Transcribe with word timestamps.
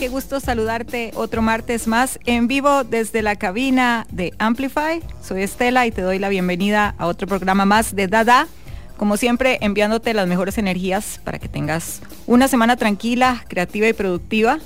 qué 0.00 0.08
gusto 0.08 0.40
saludarte 0.40 1.10
otro 1.14 1.42
martes 1.42 1.86
más 1.86 2.18
en 2.24 2.48
vivo 2.48 2.84
desde 2.84 3.20
la 3.20 3.36
cabina 3.36 4.06
de 4.10 4.32
Amplify. 4.38 5.02
Soy 5.22 5.42
Estela 5.42 5.86
y 5.86 5.90
te 5.90 6.00
doy 6.00 6.18
la 6.18 6.30
bienvenida 6.30 6.94
a 6.96 7.06
otro 7.06 7.28
programa 7.28 7.66
más 7.66 7.94
de 7.94 8.08
Dada. 8.08 8.48
Como 8.96 9.18
siempre, 9.18 9.58
enviándote 9.60 10.14
las 10.14 10.26
mejores 10.26 10.56
energías 10.56 11.20
para 11.22 11.38
que 11.38 11.48
tengas 11.48 12.00
una 12.26 12.48
semana 12.48 12.76
tranquila, 12.76 13.44
creativa 13.46 13.88
y 13.88 13.92
productiva. 13.92 14.58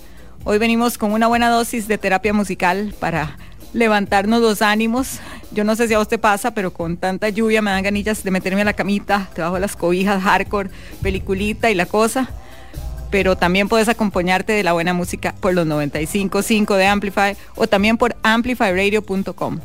Hoy 0.44 0.58
venimos 0.58 0.98
con 0.98 1.10
una 1.10 1.26
buena 1.26 1.50
dosis 1.50 1.88
de 1.88 1.98
terapia 1.98 2.32
musical 2.32 2.94
para 3.00 3.36
levantarnos 3.72 4.40
los 4.40 4.62
ánimos. 4.62 5.18
Yo 5.50 5.64
no 5.64 5.74
sé 5.74 5.88
si 5.88 5.94
a 5.94 5.98
vos 5.98 6.06
te 6.06 6.18
pasa, 6.18 6.54
pero 6.54 6.72
con 6.72 6.96
tanta 6.96 7.28
lluvia 7.28 7.60
me 7.60 7.72
dan 7.72 7.82
ganillas 7.82 8.22
de 8.22 8.30
meterme 8.30 8.62
a 8.62 8.66
la 8.66 8.74
camita, 8.74 9.28
debajo 9.34 9.56
de 9.56 9.62
las 9.62 9.74
cobijas, 9.74 10.22
hardcore, 10.22 10.70
peliculita 11.02 11.72
y 11.72 11.74
la 11.74 11.86
cosa 11.86 12.30
pero 13.14 13.36
también 13.36 13.68
puedes 13.68 13.88
acompañarte 13.88 14.54
de 14.54 14.64
la 14.64 14.72
buena 14.72 14.92
música 14.92 15.36
por 15.38 15.54
los 15.54 15.68
95.5 15.68 16.74
de 16.74 16.86
Amplify 16.86 17.36
o 17.54 17.68
también 17.68 17.96
por 17.96 18.16
amplifyradio.com. 18.24 19.60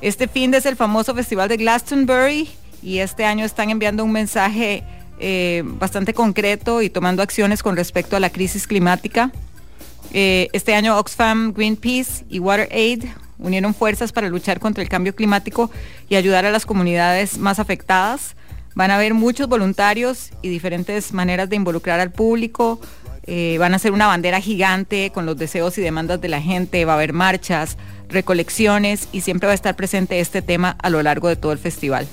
Este 0.00 0.26
fin 0.26 0.52
es 0.52 0.66
el 0.66 0.74
famoso 0.74 1.14
festival 1.14 1.48
de 1.48 1.58
Glastonbury 1.58 2.50
y 2.82 2.98
este 2.98 3.24
año 3.24 3.44
están 3.44 3.70
enviando 3.70 4.02
un 4.02 4.10
mensaje 4.10 4.82
eh, 5.20 5.62
bastante 5.64 6.12
concreto 6.12 6.82
y 6.82 6.90
tomando 6.90 7.22
acciones 7.22 7.62
con 7.62 7.76
respecto 7.76 8.16
a 8.16 8.18
la 8.18 8.30
crisis 8.30 8.66
climática. 8.66 9.30
Eh, 10.12 10.48
este 10.52 10.74
año 10.74 10.98
Oxfam, 10.98 11.52
Greenpeace 11.52 12.24
y 12.28 12.40
WaterAid 12.40 13.04
unieron 13.38 13.74
fuerzas 13.74 14.10
para 14.10 14.28
luchar 14.28 14.58
contra 14.58 14.82
el 14.82 14.88
cambio 14.88 15.14
climático 15.14 15.70
y 16.08 16.16
ayudar 16.16 16.46
a 16.46 16.50
las 16.50 16.66
comunidades 16.66 17.38
más 17.38 17.60
afectadas. 17.60 18.34
Van 18.74 18.90
a 18.90 18.96
haber 18.96 19.14
muchos 19.14 19.48
voluntarios 19.48 20.30
y 20.40 20.48
diferentes 20.48 21.12
maneras 21.12 21.48
de 21.48 21.56
involucrar 21.56 22.00
al 22.00 22.10
público. 22.10 22.80
Eh, 23.24 23.56
van 23.58 23.72
a 23.72 23.76
hacer 23.76 23.92
una 23.92 24.06
bandera 24.06 24.40
gigante 24.40 25.10
con 25.12 25.26
los 25.26 25.36
deseos 25.36 25.76
y 25.78 25.82
demandas 25.82 26.20
de 26.20 26.28
la 26.28 26.40
gente. 26.40 26.84
Va 26.84 26.92
a 26.92 26.96
haber 26.96 27.12
marchas, 27.12 27.76
recolecciones 28.08 29.08
y 29.12 29.20
siempre 29.20 29.46
va 29.46 29.52
a 29.52 29.54
estar 29.54 29.76
presente 29.76 30.20
este 30.20 30.42
tema 30.42 30.76
a 30.82 30.90
lo 30.90 31.02
largo 31.02 31.28
de 31.28 31.36
todo 31.36 31.52
el 31.52 31.58
festival. 31.58 32.06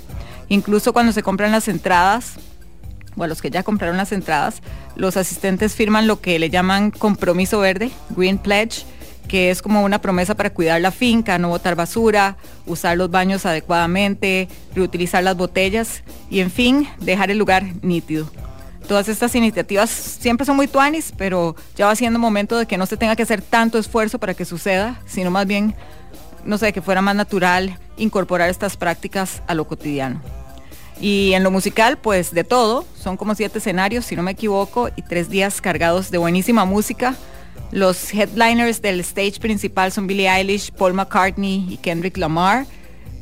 Incluso 0.49 0.93
cuando 0.93 1.11
se 1.11 1.23
compran 1.23 1.51
las 1.51 1.67
entradas, 1.67 2.35
o 3.15 3.23
a 3.23 3.27
los 3.27 3.41
que 3.41 3.51
ya 3.51 3.63
compraron 3.63 3.97
las 3.97 4.11
entradas, 4.11 4.61
los 4.95 5.17
asistentes 5.17 5.75
firman 5.75 6.07
lo 6.07 6.19
que 6.21 6.39
le 6.39 6.49
llaman 6.49 6.91
compromiso 6.91 7.59
verde, 7.59 7.91
Green 8.15 8.37
Pledge, 8.37 8.83
que 9.29 9.51
es 9.51 9.61
como 9.61 9.83
una 9.83 10.01
promesa 10.01 10.35
para 10.35 10.49
cuidar 10.49 10.81
la 10.81 10.91
finca, 10.91 11.37
no 11.37 11.47
botar 11.47 11.75
basura, 11.75 12.35
usar 12.65 12.97
los 12.97 13.09
baños 13.09 13.45
adecuadamente, 13.45 14.49
reutilizar 14.75 15.23
las 15.23 15.37
botellas 15.37 16.03
y 16.29 16.41
en 16.41 16.51
fin, 16.51 16.89
dejar 16.99 17.31
el 17.31 17.37
lugar 17.37 17.63
nítido. 17.81 18.29
Todas 18.87 19.07
estas 19.07 19.35
iniciativas 19.35 19.89
siempre 19.91 20.45
son 20.45 20.55
muy 20.55 20.67
tuanis, 20.67 21.13
pero 21.15 21.55
ya 21.77 21.85
va 21.85 21.95
siendo 21.95 22.17
momento 22.17 22.57
de 22.57 22.65
que 22.65 22.77
no 22.77 22.87
se 22.87 22.97
tenga 22.97 23.15
que 23.15 23.21
hacer 23.21 23.41
tanto 23.41 23.77
esfuerzo 23.77 24.17
para 24.17 24.33
que 24.33 24.45
suceda, 24.45 24.99
sino 25.05 25.29
más 25.29 25.45
bien, 25.45 25.75
no 26.43 26.57
sé, 26.57 26.73
que 26.73 26.81
fuera 26.81 27.01
más 27.01 27.15
natural 27.15 27.77
incorporar 27.97 28.49
estas 28.49 28.77
prácticas 28.77 29.43
a 29.45 29.53
lo 29.53 29.67
cotidiano. 29.67 30.21
Y 30.99 31.33
en 31.33 31.43
lo 31.43 31.51
musical, 31.51 31.99
pues 31.99 32.33
de 32.33 32.43
todo, 32.43 32.83
son 32.99 33.15
como 33.15 33.35
siete 33.35 33.59
escenarios, 33.59 34.05
si 34.05 34.15
no 34.15 34.23
me 34.23 34.31
equivoco, 34.31 34.89
y 34.95 35.03
tres 35.03 35.29
días 35.29 35.61
cargados 35.61 36.09
de 36.09 36.17
buenísima 36.17 36.65
música. 36.65 37.15
Los 37.71 38.13
headliners 38.13 38.81
del 38.81 38.99
stage 39.01 39.39
principal 39.39 39.91
son 39.91 40.07
Billie 40.07 40.27
Eilish, 40.27 40.71
Paul 40.71 40.93
McCartney 40.93 41.67
y 41.69 41.77
Kendrick 41.77 42.17
Lamar, 42.17 42.65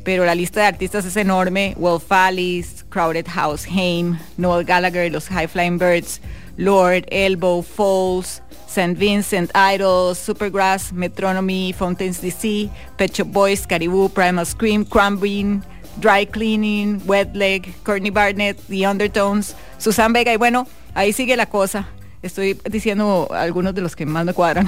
pero 0.05 0.23
la 0.23 0.35
lista 0.35 0.61
de 0.61 0.67
artistas 0.67 1.03
es 1.05 1.17
enorme. 1.17 1.73
Will 1.77 1.99
Fallis, 1.99 2.85
Crowded 2.89 3.27
House, 3.27 3.65
Haim, 3.67 4.17
Noel 4.37 4.65
Gallagher, 4.65 5.11
los 5.11 5.27
High 5.27 5.47
Flying 5.47 5.77
Birds, 5.77 6.21
Lord, 6.57 7.05
Elbow, 7.11 7.61
Falls, 7.61 8.41
St. 8.67 8.97
Vincent, 8.97 9.51
Idols, 9.53 10.17
Supergrass, 10.17 10.93
Metronomy, 10.93 11.73
Fountains 11.73 12.21
DC, 12.21 12.69
Pet 12.97 13.13
Shop 13.13 13.27
Boys, 13.27 13.65
Caribou, 13.65 14.09
Primal 14.09 14.45
Scream, 14.45 14.85
Crumbin, 14.85 15.61
Dry 15.99 16.25
Cleaning, 16.25 17.01
Wet 17.05 17.35
Leg, 17.35 17.73
Courtney 17.83 18.11
Barnett, 18.11 18.57
The 18.69 18.87
Undertones, 18.87 19.55
Susan 19.77 20.13
Vega 20.13 20.31
y 20.31 20.37
bueno, 20.37 20.67
ahí 20.93 21.11
sigue 21.11 21.35
la 21.35 21.47
cosa. 21.47 21.87
Estoy 22.21 22.59
diciendo 22.69 23.27
algunos 23.31 23.75
de 23.75 23.81
los 23.81 23.95
que 23.95 24.05
más 24.05 24.25
me 24.25 24.33
cuadran, 24.33 24.67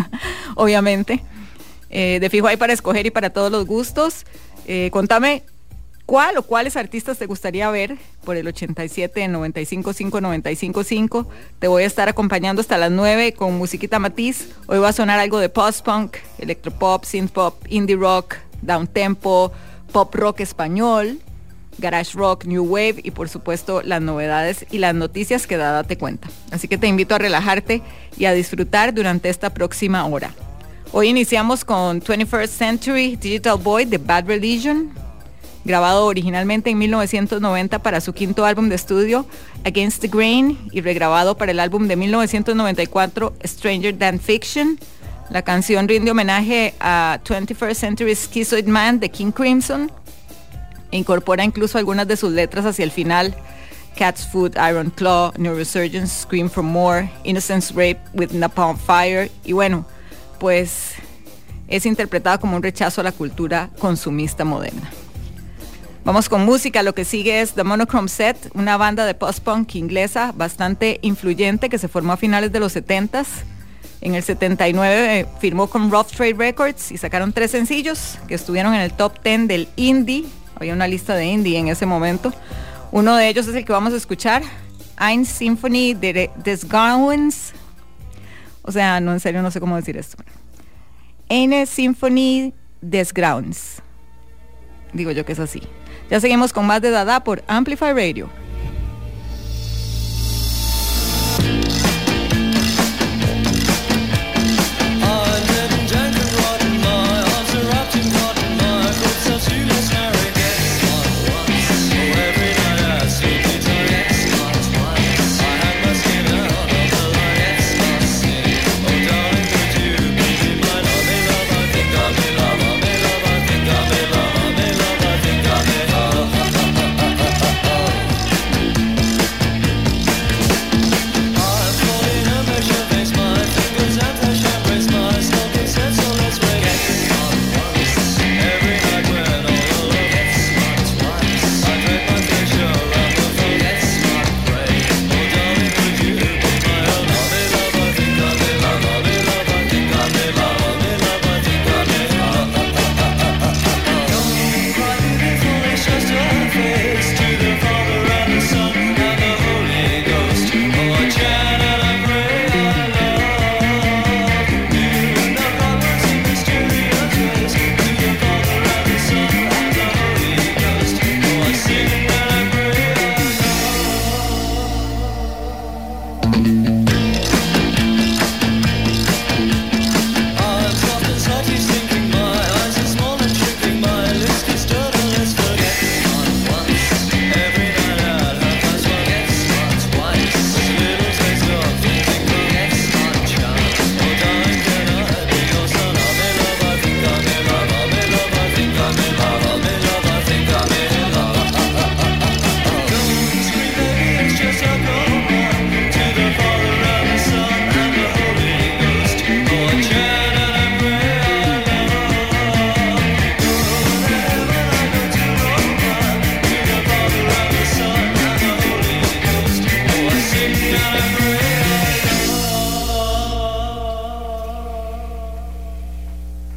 obviamente. 0.54 1.22
Eh, 1.90 2.18
de 2.20 2.30
fijo 2.30 2.46
hay 2.46 2.56
para 2.56 2.72
escoger 2.72 3.06
y 3.06 3.10
para 3.10 3.30
todos 3.30 3.50
los 3.50 3.66
gustos. 3.66 4.24
Eh, 4.66 4.90
contame 4.92 5.42
cuál 6.06 6.36
o 6.36 6.42
cuáles 6.42 6.76
artistas 6.76 7.18
te 7.18 7.26
gustaría 7.26 7.70
ver 7.70 7.96
por 8.24 8.36
el 8.36 8.46
87 8.46 9.28
955 9.28 10.20
955. 10.20 11.28
Te 11.58 11.68
voy 11.68 11.82
a 11.82 11.86
estar 11.86 12.08
acompañando 12.08 12.60
hasta 12.60 12.78
las 12.78 12.90
9 12.90 13.32
con 13.32 13.56
musiquita 13.56 13.98
matiz. 13.98 14.48
Hoy 14.66 14.78
va 14.78 14.88
a 14.88 14.92
sonar 14.92 15.18
algo 15.18 15.38
de 15.38 15.48
post-punk, 15.48 16.16
electropop, 16.38 17.04
synth 17.04 17.32
pop, 17.32 17.64
indie 17.68 17.96
rock, 17.96 18.36
down 18.62 18.86
tempo, 18.86 19.52
pop 19.92 20.14
rock 20.14 20.40
español, 20.40 21.20
garage 21.78 22.12
rock, 22.14 22.44
new 22.44 22.64
wave 22.64 22.96
y 23.02 23.10
por 23.10 23.28
supuesto 23.28 23.82
las 23.82 24.00
novedades 24.00 24.66
y 24.70 24.78
las 24.78 24.94
noticias 24.94 25.46
que 25.46 25.56
da 25.56 25.72
Date 25.72 25.98
Cuenta. 25.98 26.28
Así 26.50 26.68
que 26.68 26.78
te 26.78 26.86
invito 26.86 27.14
a 27.14 27.18
relajarte 27.18 27.82
y 28.16 28.24
a 28.26 28.32
disfrutar 28.32 28.94
durante 28.94 29.28
esta 29.28 29.52
próxima 29.52 30.06
hora. 30.06 30.32
Hoy 30.92 31.08
iniciamos 31.08 31.64
con 31.64 32.00
21st 32.00 32.46
Century 32.48 33.16
Digital 33.16 33.58
Boy 33.58 33.84
de 33.84 33.98
Bad 33.98 34.26
Religion, 34.26 34.92
grabado 35.64 36.06
originalmente 36.06 36.70
en 36.70 36.78
1990 36.78 37.80
para 37.80 38.00
su 38.00 38.12
quinto 38.12 38.44
álbum 38.44 38.68
de 38.68 38.76
estudio 38.76 39.26
Against 39.64 40.02
the 40.02 40.08
Grain 40.08 40.56
y 40.70 40.82
regrabado 40.82 41.36
para 41.36 41.50
el 41.50 41.58
álbum 41.58 41.88
de 41.88 41.96
1994 41.96 43.34
Stranger 43.44 43.98
Than 43.98 44.20
Fiction. 44.20 44.78
La 45.30 45.42
canción 45.42 45.88
rinde 45.88 46.10
homenaje 46.10 46.74
a 46.78 47.18
21st 47.24 47.74
Century 47.74 48.14
Schizoid 48.14 48.66
Man 48.66 49.00
de 49.00 49.08
King 49.10 49.32
Crimson 49.32 49.90
incorpora 50.96 51.44
incluso 51.44 51.78
algunas 51.78 52.08
de 52.08 52.16
sus 52.16 52.32
letras 52.32 52.64
hacia 52.64 52.84
el 52.84 52.90
final. 52.90 53.34
Cat's 53.96 54.26
Food, 54.26 54.56
Iron 54.68 54.90
Claw, 54.90 55.32
Neurosurgeons, 55.36 56.10
Scream 56.10 56.50
for 56.50 56.64
More, 56.64 57.10
Innocence 57.22 57.72
Rape 57.72 58.00
with 58.12 58.30
Napalm 58.32 58.76
Fire 58.76 59.30
y 59.44 59.52
bueno, 59.52 59.86
pues 60.40 60.94
es 61.68 61.86
interpretada 61.86 62.38
como 62.38 62.56
un 62.56 62.62
rechazo 62.62 63.00
a 63.00 63.04
la 63.04 63.12
cultura 63.12 63.70
consumista 63.78 64.44
moderna. 64.44 64.90
Vamos 66.04 66.28
con 66.28 66.44
música, 66.44 66.82
lo 66.82 66.94
que 66.94 67.06
sigue 67.06 67.40
es 67.40 67.54
The 67.54 67.64
Monochrome 67.64 68.08
Set, 68.08 68.50
una 68.52 68.76
banda 68.76 69.06
de 69.06 69.14
post-punk 69.14 69.74
inglesa 69.76 70.32
bastante 70.36 70.98
influyente 71.00 71.70
que 71.70 71.78
se 71.78 71.88
formó 71.88 72.12
a 72.12 72.16
finales 72.18 72.52
de 72.52 72.60
los 72.60 72.76
70s. 72.76 73.26
En 74.02 74.14
el 74.14 74.22
79 74.22 75.20
eh, 75.20 75.26
firmó 75.40 75.66
con 75.66 75.90
Rough 75.90 76.08
Trade 76.08 76.34
Records 76.34 76.92
y 76.92 76.98
sacaron 76.98 77.32
tres 77.32 77.52
sencillos 77.52 78.18
que 78.28 78.34
estuvieron 78.34 78.74
en 78.74 78.82
el 78.82 78.92
top 78.92 79.22
10 79.24 79.48
del 79.48 79.68
indie. 79.76 80.26
Había 80.56 80.72
una 80.72 80.86
lista 80.86 81.14
de 81.14 81.26
indie 81.26 81.58
en 81.58 81.68
ese 81.68 81.86
momento. 81.86 82.32
Uno 82.92 83.16
de 83.16 83.28
ellos 83.28 83.46
es 83.48 83.54
el 83.54 83.64
que 83.64 83.72
vamos 83.72 83.92
a 83.92 83.96
escuchar, 83.96 84.42
Ein 84.98 85.24
Symphony 85.24 85.94
des 85.94 86.68
Grauens. 86.68 87.52
O 88.62 88.72
sea, 88.72 89.00
no, 89.00 89.12
en 89.12 89.20
serio, 89.20 89.42
no 89.42 89.50
sé 89.50 89.60
cómo 89.60 89.76
decir 89.76 89.96
esto. 89.96 90.16
Eine 91.28 91.66
Symphony 91.66 92.52
des 92.80 93.12
Grauens. 93.12 93.82
Digo 94.92 95.10
yo 95.10 95.24
que 95.24 95.32
es 95.32 95.40
así. 95.40 95.62
Ya 96.10 96.20
seguimos 96.20 96.52
con 96.52 96.66
más 96.66 96.80
de 96.80 96.90
Dada 96.90 97.24
por 97.24 97.42
Amplify 97.48 97.92
Radio. 97.92 98.28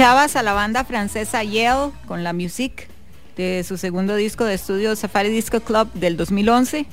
Escuchabas 0.00 0.34
a 0.34 0.42
la 0.42 0.54
banda 0.54 0.82
francesa 0.84 1.44
Yale 1.44 1.90
con 2.06 2.24
la 2.24 2.32
musique 2.32 2.88
de 3.36 3.62
su 3.68 3.76
segundo 3.76 4.16
disco 4.16 4.46
de 4.46 4.54
estudio 4.54 4.96
Safari 4.96 5.28
Disco 5.28 5.60
Club 5.60 5.92
del 5.92 6.16
2011. 6.16 6.86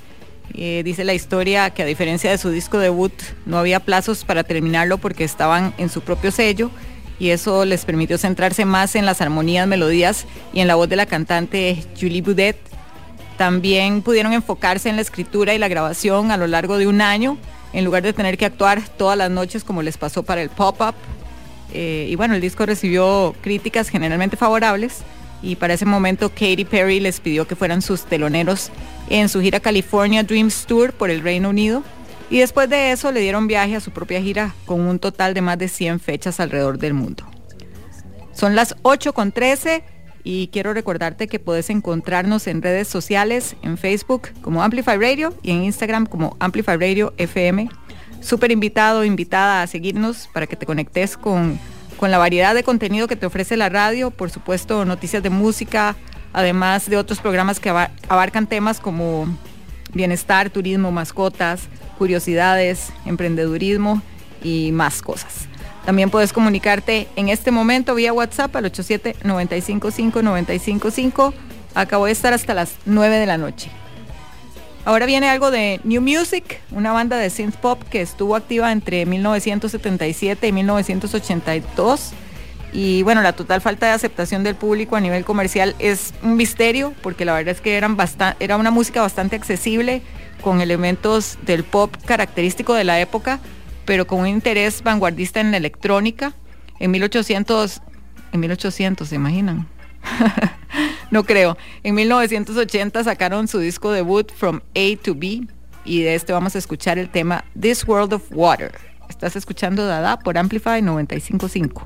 Eh, 0.53 0.81
dice 0.83 1.05
la 1.05 1.13
historia 1.13 1.69
que 1.69 1.83
a 1.83 1.85
diferencia 1.85 2.29
de 2.29 2.37
su 2.37 2.49
disco 2.49 2.79
debut 2.79 3.13
no 3.45 3.59
había 3.59 3.79
plazos 3.79 4.25
para 4.25 4.43
terminarlo 4.43 4.97
porque 4.97 5.23
estaban 5.23 5.73
en 5.77 5.87
su 5.87 6.01
propio 6.01 6.31
sello 6.31 6.69
y 7.17 7.29
eso 7.29 7.63
les 7.63 7.85
permitió 7.85 8.17
centrarse 8.17 8.65
más 8.65 8.93
en 8.97 9.05
las 9.05 9.21
armonías, 9.21 9.69
melodías 9.69 10.25
y 10.51 10.59
en 10.59 10.67
la 10.67 10.75
voz 10.75 10.89
de 10.89 10.97
la 10.97 11.05
cantante 11.05 11.81
Julie 11.97 12.21
Boudet. 12.21 12.57
También 13.37 14.01
pudieron 14.01 14.33
enfocarse 14.33 14.89
en 14.89 14.97
la 14.97 15.01
escritura 15.01 15.53
y 15.53 15.59
la 15.59 15.69
grabación 15.69 16.29
a 16.29 16.35
lo 16.35 16.47
largo 16.47 16.77
de 16.77 16.87
un 16.87 16.99
año, 16.99 17.37
en 17.71 17.85
lugar 17.85 18.03
de 18.03 18.11
tener 18.11 18.37
que 18.37 18.47
actuar 18.47 18.81
todas 18.97 19.17
las 19.17 19.31
noches 19.31 19.63
como 19.63 19.81
les 19.81 19.95
pasó 19.95 20.23
para 20.23 20.41
el 20.41 20.49
pop-up. 20.49 20.95
Eh, 21.74 22.07
y 22.09 22.15
bueno, 22.15 22.36
el 22.36 22.41
disco 22.41 22.65
recibió 22.65 23.36
críticas 23.41 23.89
generalmente 23.89 24.38
favorables 24.38 25.03
y 25.41 25.55
para 25.55 25.74
ese 25.74 25.86
momento 25.86 26.29
Katy 26.29 26.65
Perry 26.65 27.00
les 27.00 27.19
pidió 27.19 27.47
que 27.47 27.55
fueran 27.55 27.81
sus 27.81 28.05
teloneros 28.05 28.71
en 29.09 29.29
su 29.29 29.41
gira 29.41 29.59
California 29.59 30.24
Dreams 30.24 30.65
Tour 30.65 30.93
por 30.93 31.09
el 31.09 31.21
Reino 31.21 31.50
Unido 31.50 31.83
y 32.29 32.39
después 32.39 32.69
de 32.69 32.91
eso 32.91 33.12
le 33.12 33.21
dieron 33.21 33.47
viaje 33.47 33.75
a 33.75 33.79
su 33.79 33.91
propia 33.91 34.21
gira 34.21 34.53
con 34.65 34.81
un 34.81 35.00
total 35.00 35.33
de 35.33 35.41
más 35.41 35.57
de 35.57 35.67
100 35.67 36.00
fechas 36.00 36.39
alrededor 36.39 36.77
del 36.77 36.93
mundo. 36.93 37.25
Son 38.33 38.55
las 38.55 38.75
8 38.83 39.13
con 39.13 39.31
13 39.31 39.83
y 40.24 40.47
quiero 40.50 40.74
recordarte 40.74 41.27
que 41.27 41.39
puedes 41.39 41.69
encontrarnos 41.69 42.47
en 42.47 42.62
redes 42.62 42.88
sociales, 42.88 43.55
en 43.62 43.77
Facebook 43.77 44.29
como 44.41 44.62
Amplify 44.62 44.97
Radio 44.97 45.33
y 45.41 45.51
en 45.51 45.63
Instagram 45.63 46.05
como 46.05 46.36
Amplify 46.39 46.77
Radio 46.77 47.13
FM. 47.17 47.69
Súper 48.21 48.51
invitado, 48.51 49.03
invitada 49.03 49.62
a 49.62 49.67
seguirnos 49.67 50.29
para 50.33 50.47
que 50.47 50.55
te 50.55 50.65
conectes 50.65 51.17
con, 51.17 51.59
con 51.97 52.12
la 52.12 52.17
variedad 52.17 52.55
de 52.55 52.63
contenido 52.63 53.07
que 53.07 53.15
te 53.15 53.25
ofrece 53.25 53.57
la 53.57 53.69
radio, 53.69 54.12
por 54.12 54.29
supuesto 54.29 54.86
noticias 54.86 55.24
de 55.24 55.29
música, 55.29 55.95
además 56.33 56.89
de 56.89 56.97
otros 56.97 57.19
programas 57.19 57.59
que 57.59 57.69
abarcan 57.69 58.47
temas 58.47 58.79
como 58.79 59.27
bienestar, 59.93 60.50
turismo, 60.50 60.91
mascotas, 60.91 61.62
curiosidades, 61.97 62.89
emprendedurismo 63.05 64.01
y 64.43 64.71
más 64.71 65.01
cosas. 65.01 65.47
También 65.86 66.09
puedes 66.09 66.33
comunicarte 66.33 67.07
en 67.15 67.29
este 67.29 67.51
momento 67.51 67.95
vía 67.95 68.12
WhatsApp 68.12 68.53
al 68.57 68.69
87-955-955. 68.71 71.33
Acabo 71.75 72.07
de 72.07 72.12
estar 72.12 72.33
hasta 72.33 72.53
las 72.53 72.74
9 72.86 73.17
de 73.17 73.25
la 73.25 73.38
noche. 73.38 73.71
Ahora 74.88 75.06
viene 75.06 75.27
algo 75.27 75.51
de 75.51 75.82
New 75.84 76.01
Music, 76.01 76.62
una 76.72 76.94
banda 76.94 77.17
de 77.17 77.29
synth 77.29 77.58
pop 77.58 77.84
que 77.89 78.00
estuvo 78.00 78.38
activa 78.38 78.72
entre 78.72 79.06
1977 79.06 80.48
y 80.48 80.51
1982. 80.53 82.13
Y 82.72 83.03
bueno, 83.03 83.22
la 83.22 83.34
total 83.34 83.60
falta 83.60 83.88
de 83.88 83.91
aceptación 83.91 84.46
del 84.46 84.56
público 84.56 84.96
a 84.96 85.01
nivel 85.01 85.25
comercial 85.25 85.75
es 85.79 86.13
un 86.24 86.38
misterio, 86.38 86.94
porque 87.03 87.25
la 87.25 87.34
verdad 87.34 87.53
es 87.53 87.60
que 87.60 87.75
eran 87.75 87.98
era 88.39 88.56
una 88.56 88.72
música 88.72 89.01
bastante 89.01 89.36
accesible, 89.36 90.03
con 90.39 90.62
elementos 90.62 91.38
del 91.41 91.65
pop 91.65 91.94
característico 92.06 92.74
de 92.74 92.86
la 92.86 93.01
época, 93.01 93.41
pero 93.84 94.08
con 94.08 94.22
un 94.22 94.27
interés 94.27 94.84
vanguardista 94.84 95.41
en 95.41 95.51
la 95.51 95.58
electrónica. 95.58 96.32
En 96.79 96.91
1800, 96.91 97.82
en 98.32 98.39
1800, 98.39 99.10
¿se 99.10 99.15
imaginan? 99.15 99.67
no 101.11 101.23
creo. 101.23 101.57
En 101.83 101.95
1980 101.95 103.03
sacaron 103.03 103.47
su 103.47 103.59
disco 103.59 103.91
debut 103.91 104.31
From 104.31 104.61
A 104.75 105.01
to 105.03 105.15
B 105.15 105.47
y 105.85 106.01
de 106.01 106.15
este 106.15 106.33
vamos 106.33 106.55
a 106.55 106.57
escuchar 106.57 106.99
el 106.99 107.09
tema 107.09 107.45
This 107.59 107.87
World 107.87 108.13
of 108.13 108.23
Water. 108.31 108.71
Estás 109.09 109.35
escuchando 109.35 109.85
Dada 109.87 110.19
por 110.19 110.37
Amplify 110.37 110.81
955. 110.81 111.85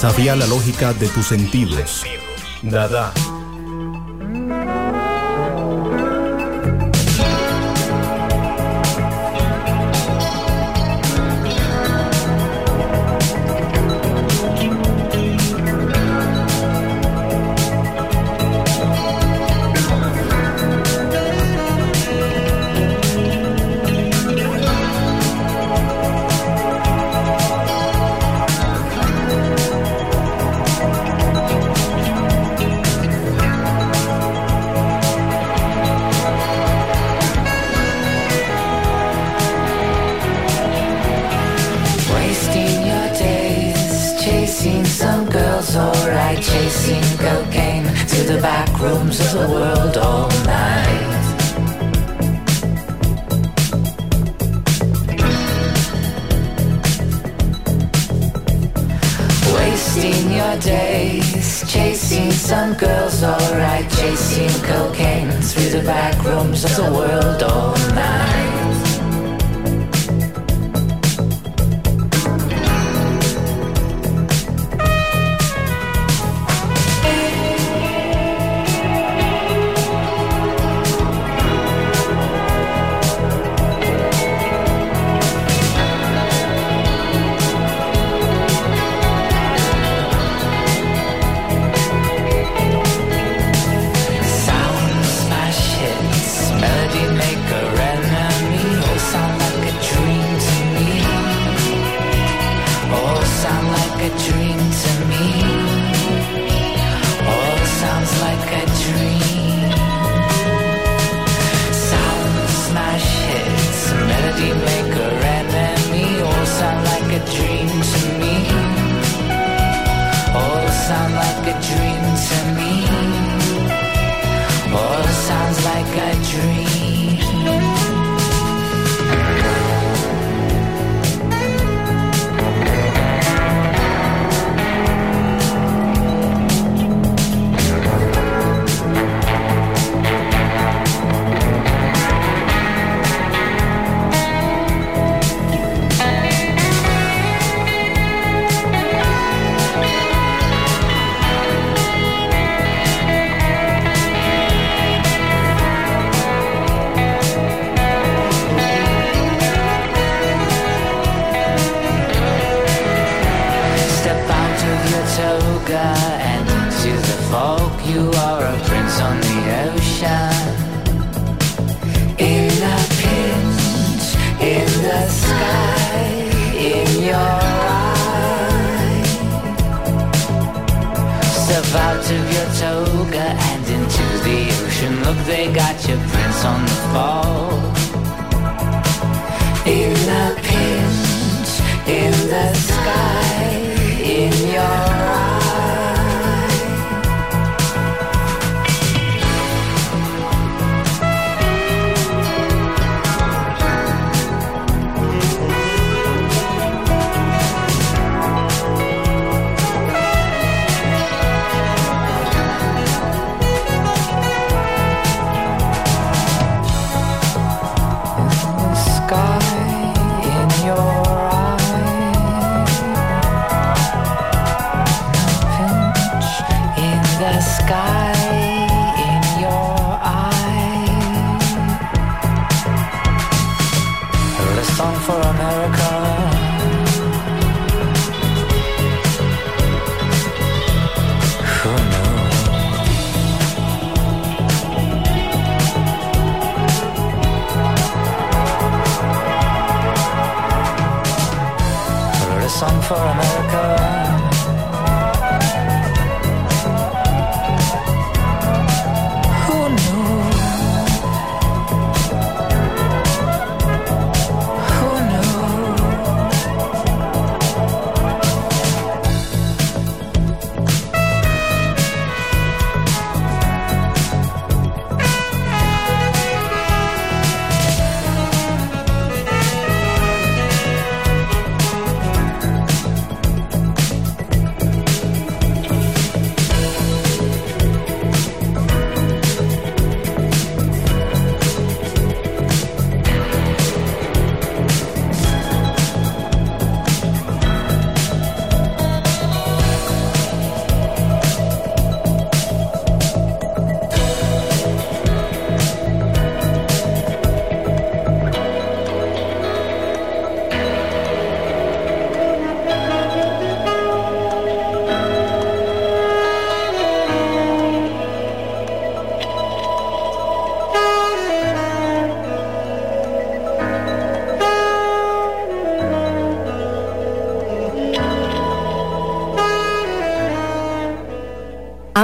Desafía 0.00 0.36
la 0.36 0.46
lógica 0.46 0.94
de 0.94 1.08
tus 1.08 1.26
sentidos. 1.26 2.04
Dada. 2.62 3.12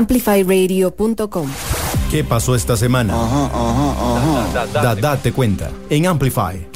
amplifyradio.com. 0.05 1.51
¿Qué 2.11 2.23
pasó 2.23 2.55
esta 2.55 2.77
semana? 2.77 3.15
Dada 4.73 5.17
te 5.17 5.33
cuenta 5.33 5.71
en 5.91 6.07
Amplify. 6.07 6.67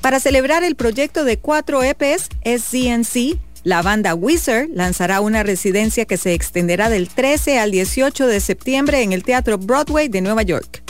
Para 0.00 0.20
celebrar 0.20 0.62
el 0.62 0.76
proyecto 0.76 1.24
de 1.24 1.38
cuatro 1.38 1.82
EPs 1.82 2.28
SCNC, 2.44 3.38
la 3.64 3.82
banda 3.82 4.14
Wizard 4.14 4.68
lanzará 4.72 5.20
una 5.20 5.42
residencia 5.42 6.04
que 6.04 6.16
se 6.16 6.32
extenderá 6.32 6.88
del 6.88 7.08
13 7.08 7.58
al 7.58 7.72
18 7.72 8.26
de 8.26 8.40
septiembre 8.40 9.02
en 9.02 9.12
el 9.12 9.24
Teatro 9.24 9.58
Broadway 9.58 10.08
de 10.08 10.20
Nueva 10.20 10.42
York. 10.42 10.82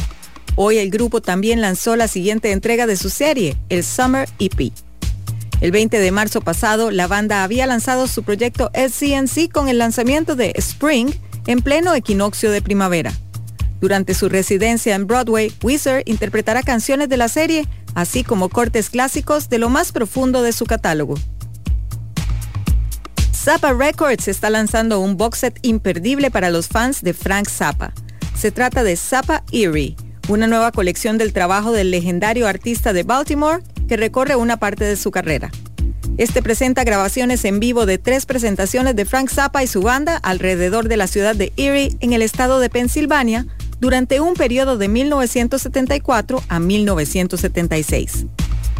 Hoy 0.55 0.79
el 0.79 0.91
grupo 0.91 1.23
también 1.23 1.61
lanzó 1.63 1.97
la 1.97 2.09
siguiente 2.09 2.53
entrega 2.53 2.87
de 2.87 2.97
su 2.97 3.11
serie, 3.11 3.57
el 3.71 3.83
Summer 3.83 4.29
EP. 4.39 4.73
El 5.61 5.73
20 5.73 5.99
de 5.99 6.13
marzo 6.13 6.41
pasado, 6.41 6.93
la 6.93 7.09
banda 7.09 7.43
había 7.43 7.67
lanzado 7.67 8.07
su 8.07 8.23
proyecto 8.23 8.71
SCNC 8.75 9.51
con 9.51 9.69
el 9.69 9.79
lanzamiento 9.79 10.37
de 10.37 10.53
Spring 10.57 11.13
en 11.49 11.63
pleno 11.63 11.95
equinoccio 11.95 12.53
de 12.53 12.63
primavera. 12.63 13.13
Durante 13.81 14.15
su 14.15 14.29
residencia 14.29 14.95
en 14.95 15.07
Broadway, 15.07 15.53
Wizard 15.63 16.03
interpretará 16.07 16.63
canciones 16.63 17.09
de 17.09 17.17
la 17.17 17.29
serie, 17.29 17.67
así 17.95 18.23
como 18.23 18.49
cortes 18.51 18.89
clásicos 18.89 19.49
de 19.49 19.59
lo 19.59 19.69
más 19.69 19.91
profundo 19.91 20.43
de 20.43 20.53
su 20.53 20.65
catálogo. 20.65 21.17
Zappa 23.35 23.73
Records 23.73 24.29
está 24.29 24.51
lanzando 24.51 25.01
un 25.01 25.17
box 25.17 25.39
set 25.39 25.59
imperdible 25.63 26.31
para 26.31 26.51
los 26.51 26.69
fans 26.69 27.03
de 27.03 27.15
Frank 27.15 27.49
Zappa. 27.49 27.93
Se 28.37 28.53
trata 28.53 28.85
de 28.85 28.97
Zappa 28.97 29.43
Eerie, 29.51 29.97
una 30.29 30.47
nueva 30.47 30.71
colección 30.71 31.19
del 31.19 31.33
trabajo 31.33 31.73
del 31.73 31.91
legendario 31.91 32.47
artista 32.47 32.93
de 32.93 33.03
Baltimore 33.03 33.63
que 33.89 33.97
recorre 33.97 34.37
una 34.37 34.59
parte 34.59 34.85
de 34.85 34.97
su 34.97 35.11
carrera. 35.11 35.51
Este 36.19 36.43
presenta 36.43 36.85
grabaciones 36.85 37.45
en 37.45 37.61
vivo 37.61 37.87
de 37.87 37.99
tres 37.99 38.27
presentaciones 38.27 38.97
de 38.97 39.05
Frank 39.05 39.31
Zappa 39.31 39.63
y 39.63 39.67
su 39.67 39.83
banda 39.83 40.17
alrededor 40.17 40.89
de 40.89 40.97
la 40.97 41.07
ciudad 41.07 41.35
de 41.35 41.53
Erie, 41.57 41.97
en 42.01 42.13
el 42.13 42.23
estado 42.23 42.61
de 42.61 42.71
Pensilvania, 42.71 43.47
durante 43.81 44.21
un 44.21 44.35
periodo 44.35 44.77
de 44.79 44.89
1974 44.89 46.43
a 46.49 46.59
1976. 46.59 48.27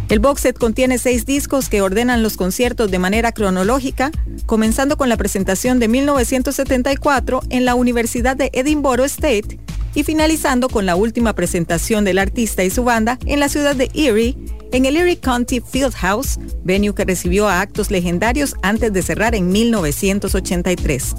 El 0.09 0.19
box 0.19 0.41
set 0.41 0.57
contiene 0.57 0.97
seis 0.97 1.25
discos 1.25 1.69
que 1.69 1.81
ordenan 1.81 2.23
los 2.23 2.35
conciertos 2.35 2.89
de 2.89 2.99
manera 2.99 3.31
cronológica, 3.31 4.11
comenzando 4.47 4.97
con 4.97 5.07
la 5.07 5.17
presentación 5.17 5.79
de 5.79 5.87
1974 5.87 7.43
en 7.49 7.63
la 7.63 7.75
Universidad 7.75 8.35
de 8.35 8.49
Edinburgh 8.53 9.05
State 9.05 9.59
y 9.93 10.03
finalizando 10.03 10.67
con 10.67 10.85
la 10.85 10.95
última 10.95 11.33
presentación 11.33 12.05
del 12.05 12.17
artista 12.17 12.63
y 12.63 12.69
su 12.69 12.83
banda 12.83 13.19
en 13.25 13.39
la 13.39 13.49
ciudad 13.49 13.75
de 13.75 13.91
Erie 13.93 14.35
en 14.71 14.85
el 14.85 14.97
Erie 14.97 15.17
County 15.17 15.61
Fieldhouse, 15.61 16.39
venue 16.63 16.93
que 16.93 17.05
recibió 17.05 17.47
a 17.47 17.61
actos 17.61 17.91
legendarios 17.91 18.55
antes 18.61 18.93
de 18.93 19.01
cerrar 19.01 19.35
en 19.35 19.49
1983. 19.49 21.15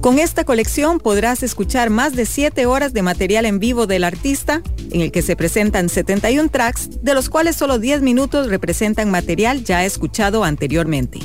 Con 0.00 0.18
esta 0.18 0.44
colección 0.44 0.98
podrás 0.98 1.42
escuchar 1.42 1.90
más 1.90 2.14
de 2.14 2.26
7 2.26 2.66
horas 2.66 2.92
de 2.92 3.02
material 3.02 3.46
en 3.46 3.58
vivo 3.58 3.86
del 3.86 4.04
artista, 4.04 4.62
en 4.90 5.00
el 5.00 5.12
que 5.12 5.22
se 5.22 5.36
presentan 5.36 5.88
71 5.88 6.48
tracks, 6.50 7.02
de 7.02 7.14
los 7.14 7.28
cuales 7.28 7.56
solo 7.56 7.78
10 7.78 8.02
minutos 8.02 8.48
representan 8.48 9.10
material 9.10 9.64
ya 9.64 9.84
escuchado 9.84 10.44
anteriormente. 10.44 11.18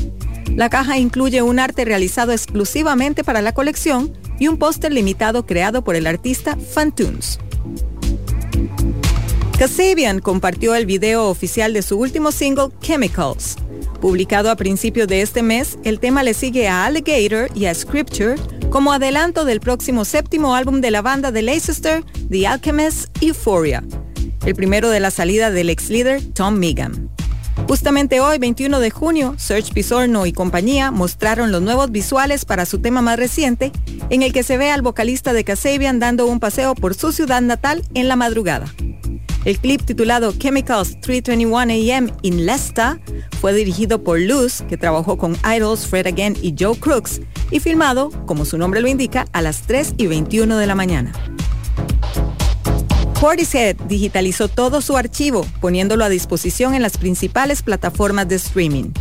La 0.56 0.70
caja 0.70 0.98
incluye 0.98 1.42
un 1.42 1.60
arte 1.60 1.86
realizado 1.86 2.32
exclusivamente 2.32 3.24
para 3.24 3.42
la 3.42 3.54
colección 3.54 4.18
y 4.40 4.48
un 4.48 4.58
póster 4.58 4.92
limitado 4.92 5.46
creado 5.46 5.84
por 5.84 5.96
el 5.96 6.08
artista 6.08 6.56
Fantunes. 6.56 7.40
Kasabian 9.58 10.20
compartió 10.20 10.76
el 10.76 10.86
video 10.86 11.30
oficial 11.30 11.74
de 11.74 11.82
su 11.82 11.98
último 11.98 12.32
single, 12.32 12.68
Chemicals. 12.80 13.56
Publicado 14.00 14.52
a 14.52 14.56
principios 14.56 15.08
de 15.08 15.24
este 15.24 15.42
mes, 15.42 15.80
el 15.84 16.00
tema 16.00 16.22
le 16.22 16.36
sigue 16.36 16.68
a 16.68 16.86
Alligator 16.86 17.50
y 17.56 17.66
a 17.66 17.74
Scripture 17.74 18.36
como 18.70 18.94
adelanto 18.94 19.46
del 19.46 19.60
próximo 19.60 20.06
séptimo 20.06 20.54
álbum 20.54 20.80
de 20.80 20.92
la 20.92 21.02
banda 21.02 21.32
de 21.32 21.42
Leicester, 21.42 22.04
The 22.30 22.46
Alchemist 22.46 23.08
Euphoria, 23.20 23.84
el 24.46 24.54
primero 24.54 24.92
de 24.92 25.00
la 25.00 25.10
salida 25.10 25.50
del 25.50 25.72
ex 25.72 25.90
líder 25.90 26.22
Tom 26.34 26.54
Megan. 26.54 27.10
Justamente 27.68 28.20
hoy, 28.20 28.38
21 28.38 28.80
de 28.80 28.92
junio, 28.92 29.34
Serge 29.40 29.74
Pisorno 29.74 30.28
y 30.28 30.34
compañía 30.34 30.92
mostraron 30.92 31.52
los 31.52 31.64
nuevos 31.64 31.90
visuales 31.90 32.46
para 32.46 32.68
su 32.68 32.78
tema 32.78 33.02
más 33.02 33.18
reciente, 33.18 33.72
en 34.12 34.22
el 34.22 34.34
que 34.34 34.44
se 34.44 34.58
ve 34.58 34.70
al 34.70 34.84
vocalista 34.84 35.34
de 35.34 35.44
Kasabian 35.44 35.98
dando 35.98 36.28
un 36.28 36.40
paseo 36.40 36.76
por 36.76 36.94
su 36.94 37.12
ciudad 37.12 37.42
natal 37.42 37.82
en 37.96 38.08
la 38.08 38.16
madrugada. 38.16 38.72
El 39.46 39.60
clip 39.60 39.82
titulado 39.84 40.34
Chemicals 40.34 41.00
321 41.02 41.94
AM 41.94 42.12
in 42.22 42.46
Leicester 42.46 43.00
fue 43.40 43.54
dirigido 43.54 44.04
por 44.04 44.20
Luz, 44.20 44.64
que 44.68 44.78
trabajó 44.78 45.18
con 45.18 45.38
Idols, 45.46 45.88
Fred 45.88 46.08
Again 46.08 46.38
y 46.42 46.54
Joe 46.58 46.78
Crooks, 46.78 47.22
y 47.52 47.60
filmado, 47.60 48.10
como 48.26 48.46
su 48.46 48.58
nombre 48.58 48.82
lo 48.82 48.88
indica, 48.88 49.26
a 49.32 49.42
las 49.42 49.62
3 49.62 49.96
y 49.98 50.08
21 50.08 50.58
de 50.58 50.68
la 50.68 50.76
mañana. 50.76 51.14
Portishead 53.20 53.76
digitalizó 53.88 54.48
todo 54.48 54.80
su 54.82 54.96
archivo, 54.96 55.46
poniéndolo 55.60 56.04
a 56.04 56.10
disposición 56.10 56.76
en 56.76 56.84
las 56.84 56.98
principales 56.98 57.64
plataformas 57.64 58.28
de 58.28 58.36
streaming. 58.36 58.92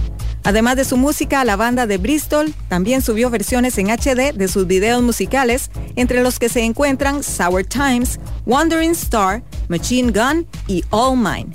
Además 0.47 0.77
de 0.77 0.85
su 0.85 0.97
música, 0.97 1.45
la 1.45 1.57
banda 1.57 1.89
de 1.89 1.99
Bristol 1.99 2.55
también 2.69 3.03
subió 3.03 3.31
versiones 3.31 3.79
en 3.79 3.89
HD 3.89 4.33
de 4.33 4.47
sus 4.47 4.69
videos 4.69 5.03
musicales, 5.03 5.73
entre 5.97 6.23
los 6.23 6.39
que 6.39 6.49
se 6.49 6.63
encuentran 6.63 7.25
Sour 7.25 7.65
Times, 7.65 8.21
Wandering 8.47 8.93
Star, 8.93 9.43
Machine 9.67 10.13
Gun 10.13 10.47
y 10.69 10.85
All 10.91 11.17
Mine. 11.17 11.49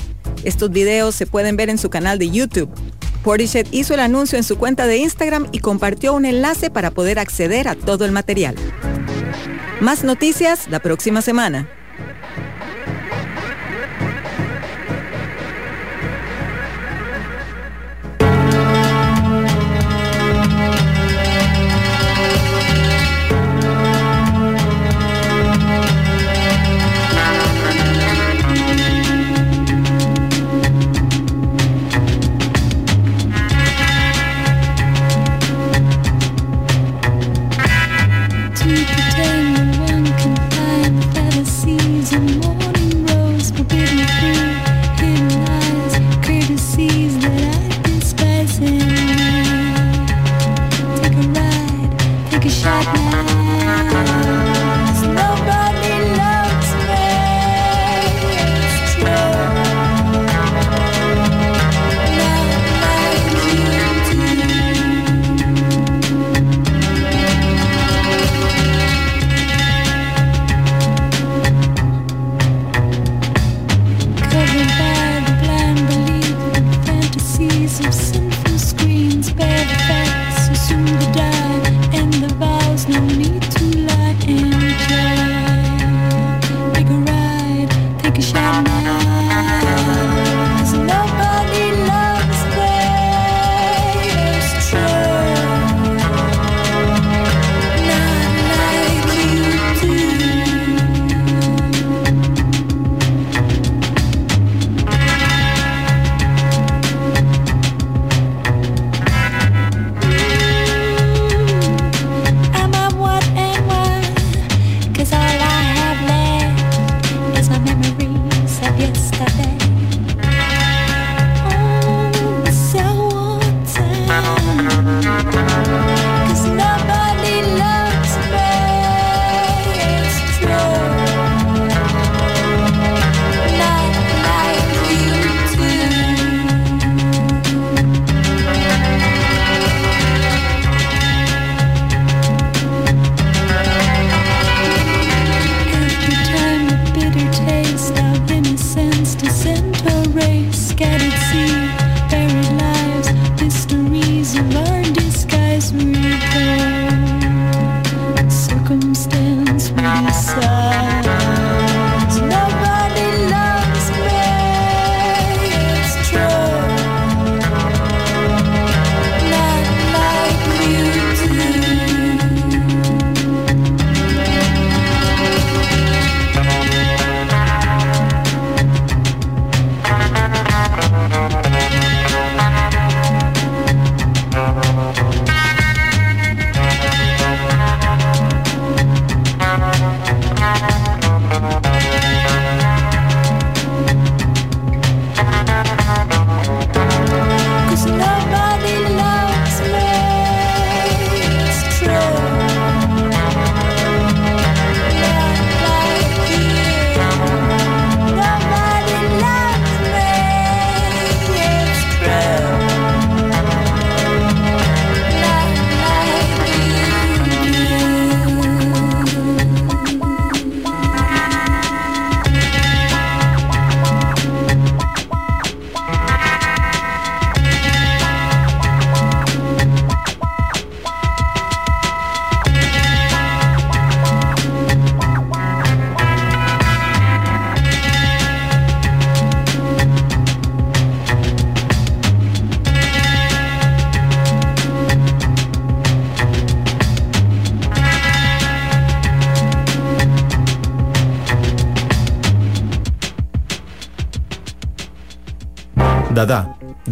Estos 0.43 0.71
videos 0.71 1.15
se 1.15 1.25
pueden 1.25 1.56
ver 1.56 1.69
en 1.69 1.77
su 1.77 1.89
canal 1.89 2.19
de 2.19 2.32
YouTube. 2.32 2.69
Portishead 3.23 3.67
hizo 3.71 3.93
el 3.93 4.01
anuncio 4.01 4.38
en 4.38 4.43
su 4.43 4.58
cuenta 4.58 4.86
de 4.86 4.97
Instagram 4.97 5.47
y 5.54 5.60
compartió 5.60 6.13
un 6.13 6.25
enlace 6.25 6.69
para 6.69 6.91
poder 6.91 7.17
acceder 7.17 7.69
a 7.69 7.75
todo 7.75 8.04
el 8.04 8.12
material. 8.12 8.56
Más 9.80 10.04
noticias 10.04 10.67
la 10.69 10.82
próxima 10.82 11.21
semana. 11.21 11.69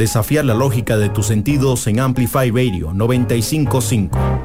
desafiar 0.09 0.43
la 0.43 0.55
lógica 0.55 0.97
de 0.97 1.09
tus 1.09 1.27
sentidos 1.27 1.85
en 1.85 1.99
Amplify 1.99 2.49
Radio 2.49 2.93
955. 2.95 4.38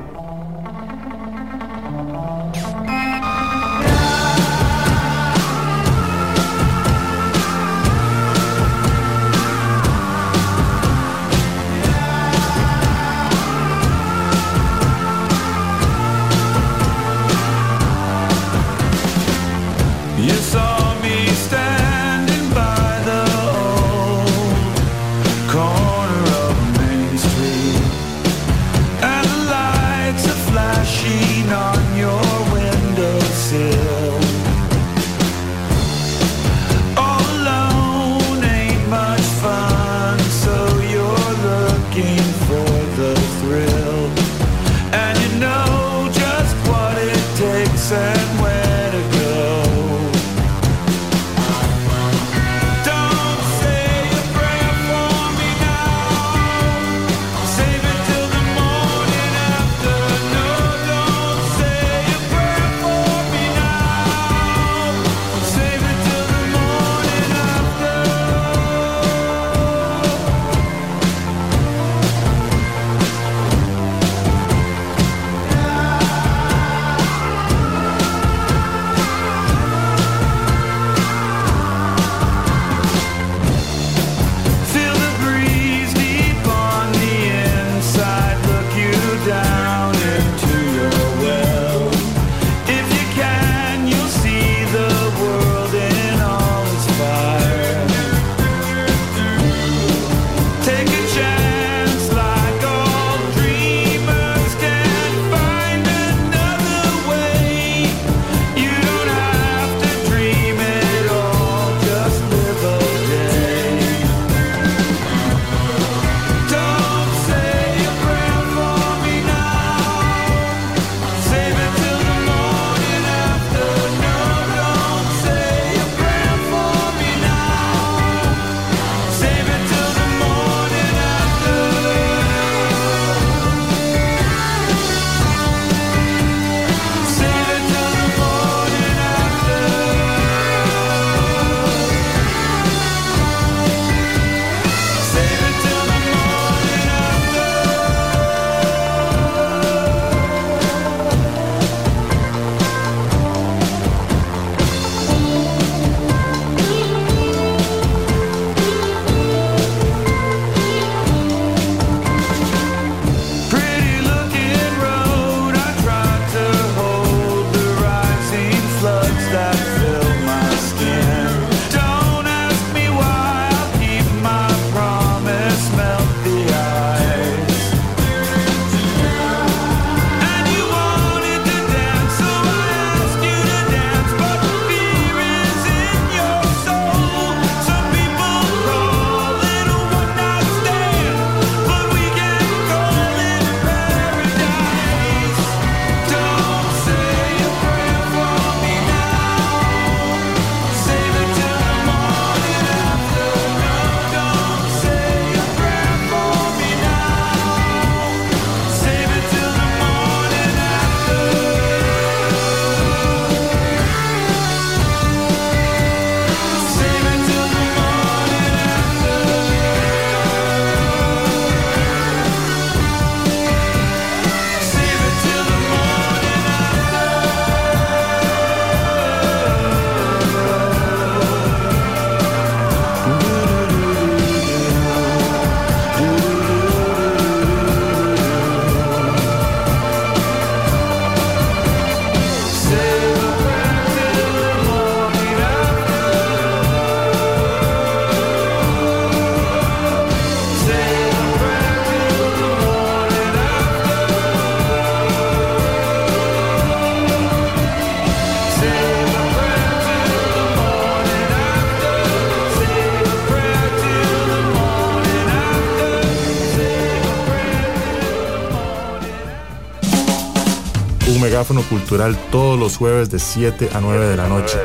Megáfono 271.34 271.62
Cultural 271.62 272.16
todos 272.30 272.56
los 272.56 272.76
jueves 272.76 273.10
de 273.10 273.18
7 273.18 273.70
a 273.74 273.80
9 273.80 274.06
de 274.06 274.16
la 274.16 274.28
noche. 274.28 274.56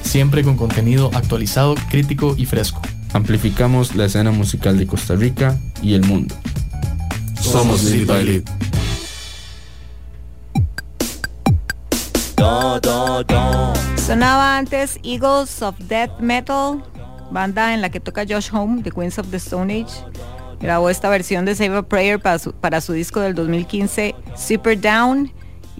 Siempre 0.00 0.42
con 0.42 0.56
contenido 0.56 1.10
actualizado, 1.12 1.74
crítico 1.90 2.34
y 2.38 2.46
fresco. 2.46 2.80
Amplificamos 3.12 3.94
la 3.94 4.06
escena 4.06 4.30
musical 4.30 4.78
de 4.78 4.86
Costa 4.86 5.16
Rica 5.16 5.58
y 5.82 5.92
el 5.92 6.04
mundo. 6.04 6.34
Somos 7.42 7.84
Lead 7.84 8.06
by 8.06 8.24
Lead. 8.24 8.42
Sonaba 13.98 14.56
antes 14.56 14.98
Eagles 15.02 15.60
of 15.60 15.78
Death 15.80 16.20
Metal, 16.20 16.82
banda 17.30 17.74
en 17.74 17.82
la 17.82 17.90
que 17.90 18.00
toca 18.00 18.24
Josh 18.26 18.48
Home 18.50 18.80
de 18.80 18.90
Queens 18.90 19.18
of 19.18 19.26
the 19.28 19.36
Stone 19.36 19.74
Age. 19.74 19.92
Grabó 20.58 20.88
esta 20.88 21.10
versión 21.10 21.44
de 21.44 21.54
Save 21.54 21.76
a 21.76 21.82
Prayer 21.82 22.18
para 22.18 22.38
su, 22.38 22.54
para 22.54 22.80
su 22.80 22.94
disco 22.94 23.20
del 23.20 23.34
2015, 23.34 24.14
Super 24.34 24.80
Down 24.80 25.30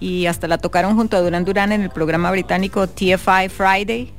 y 0.01 0.25
hasta 0.25 0.47
la 0.47 0.57
tocaron 0.57 0.95
junto 0.97 1.15
a 1.15 1.21
Duran 1.21 1.45
Duran 1.45 1.71
en 1.71 1.83
el 1.83 1.91
programa 1.91 2.31
británico 2.31 2.87
TFI 2.87 3.47
Friday. 3.49 4.11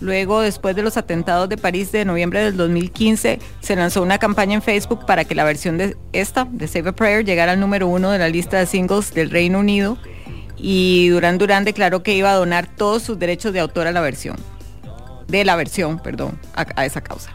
Luego, 0.00 0.40
después 0.40 0.76
de 0.76 0.82
los 0.82 0.96
atentados 0.96 1.48
de 1.48 1.56
París 1.56 1.90
de 1.92 2.04
noviembre 2.04 2.42
del 2.42 2.56
2015, 2.56 3.40
se 3.60 3.76
lanzó 3.76 4.02
una 4.02 4.18
campaña 4.18 4.54
en 4.54 4.62
Facebook 4.62 5.04
para 5.06 5.24
que 5.24 5.34
la 5.34 5.44
versión 5.44 5.76
de 5.76 5.96
esta, 6.12 6.46
de 6.50 6.68
Save 6.68 6.90
a 6.90 6.92
Prayer, 6.92 7.24
llegara 7.24 7.52
al 7.52 7.60
número 7.60 7.88
uno 7.88 8.10
de 8.10 8.18
la 8.18 8.28
lista 8.28 8.58
de 8.58 8.66
singles 8.66 9.12
del 9.12 9.30
Reino 9.30 9.58
Unido. 9.58 9.98
Y 10.56 11.08
Duran 11.08 11.38
Duran 11.38 11.64
declaró 11.64 12.02
que 12.02 12.14
iba 12.14 12.30
a 12.30 12.34
donar 12.34 12.68
todos 12.68 13.02
sus 13.02 13.18
derechos 13.18 13.52
de 13.52 13.60
autor 13.60 13.88
a 13.88 13.92
la 13.92 14.00
versión. 14.00 14.36
De 15.26 15.44
la 15.44 15.56
versión, 15.56 15.98
perdón, 15.98 16.38
a, 16.54 16.66
a 16.76 16.86
esa 16.86 17.00
causa. 17.00 17.32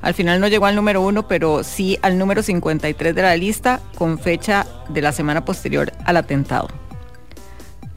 Al 0.00 0.14
final 0.14 0.40
no 0.40 0.48
llegó 0.48 0.66
al 0.66 0.76
número 0.76 1.02
uno, 1.02 1.28
pero 1.28 1.64
sí 1.64 1.98
al 2.00 2.18
número 2.18 2.42
53 2.42 3.14
de 3.14 3.22
la 3.22 3.36
lista, 3.36 3.80
con 3.96 4.18
fecha 4.18 4.66
de 4.88 5.02
la 5.02 5.12
semana 5.12 5.44
posterior 5.44 5.92
al 6.04 6.16
atentado. 6.16 6.85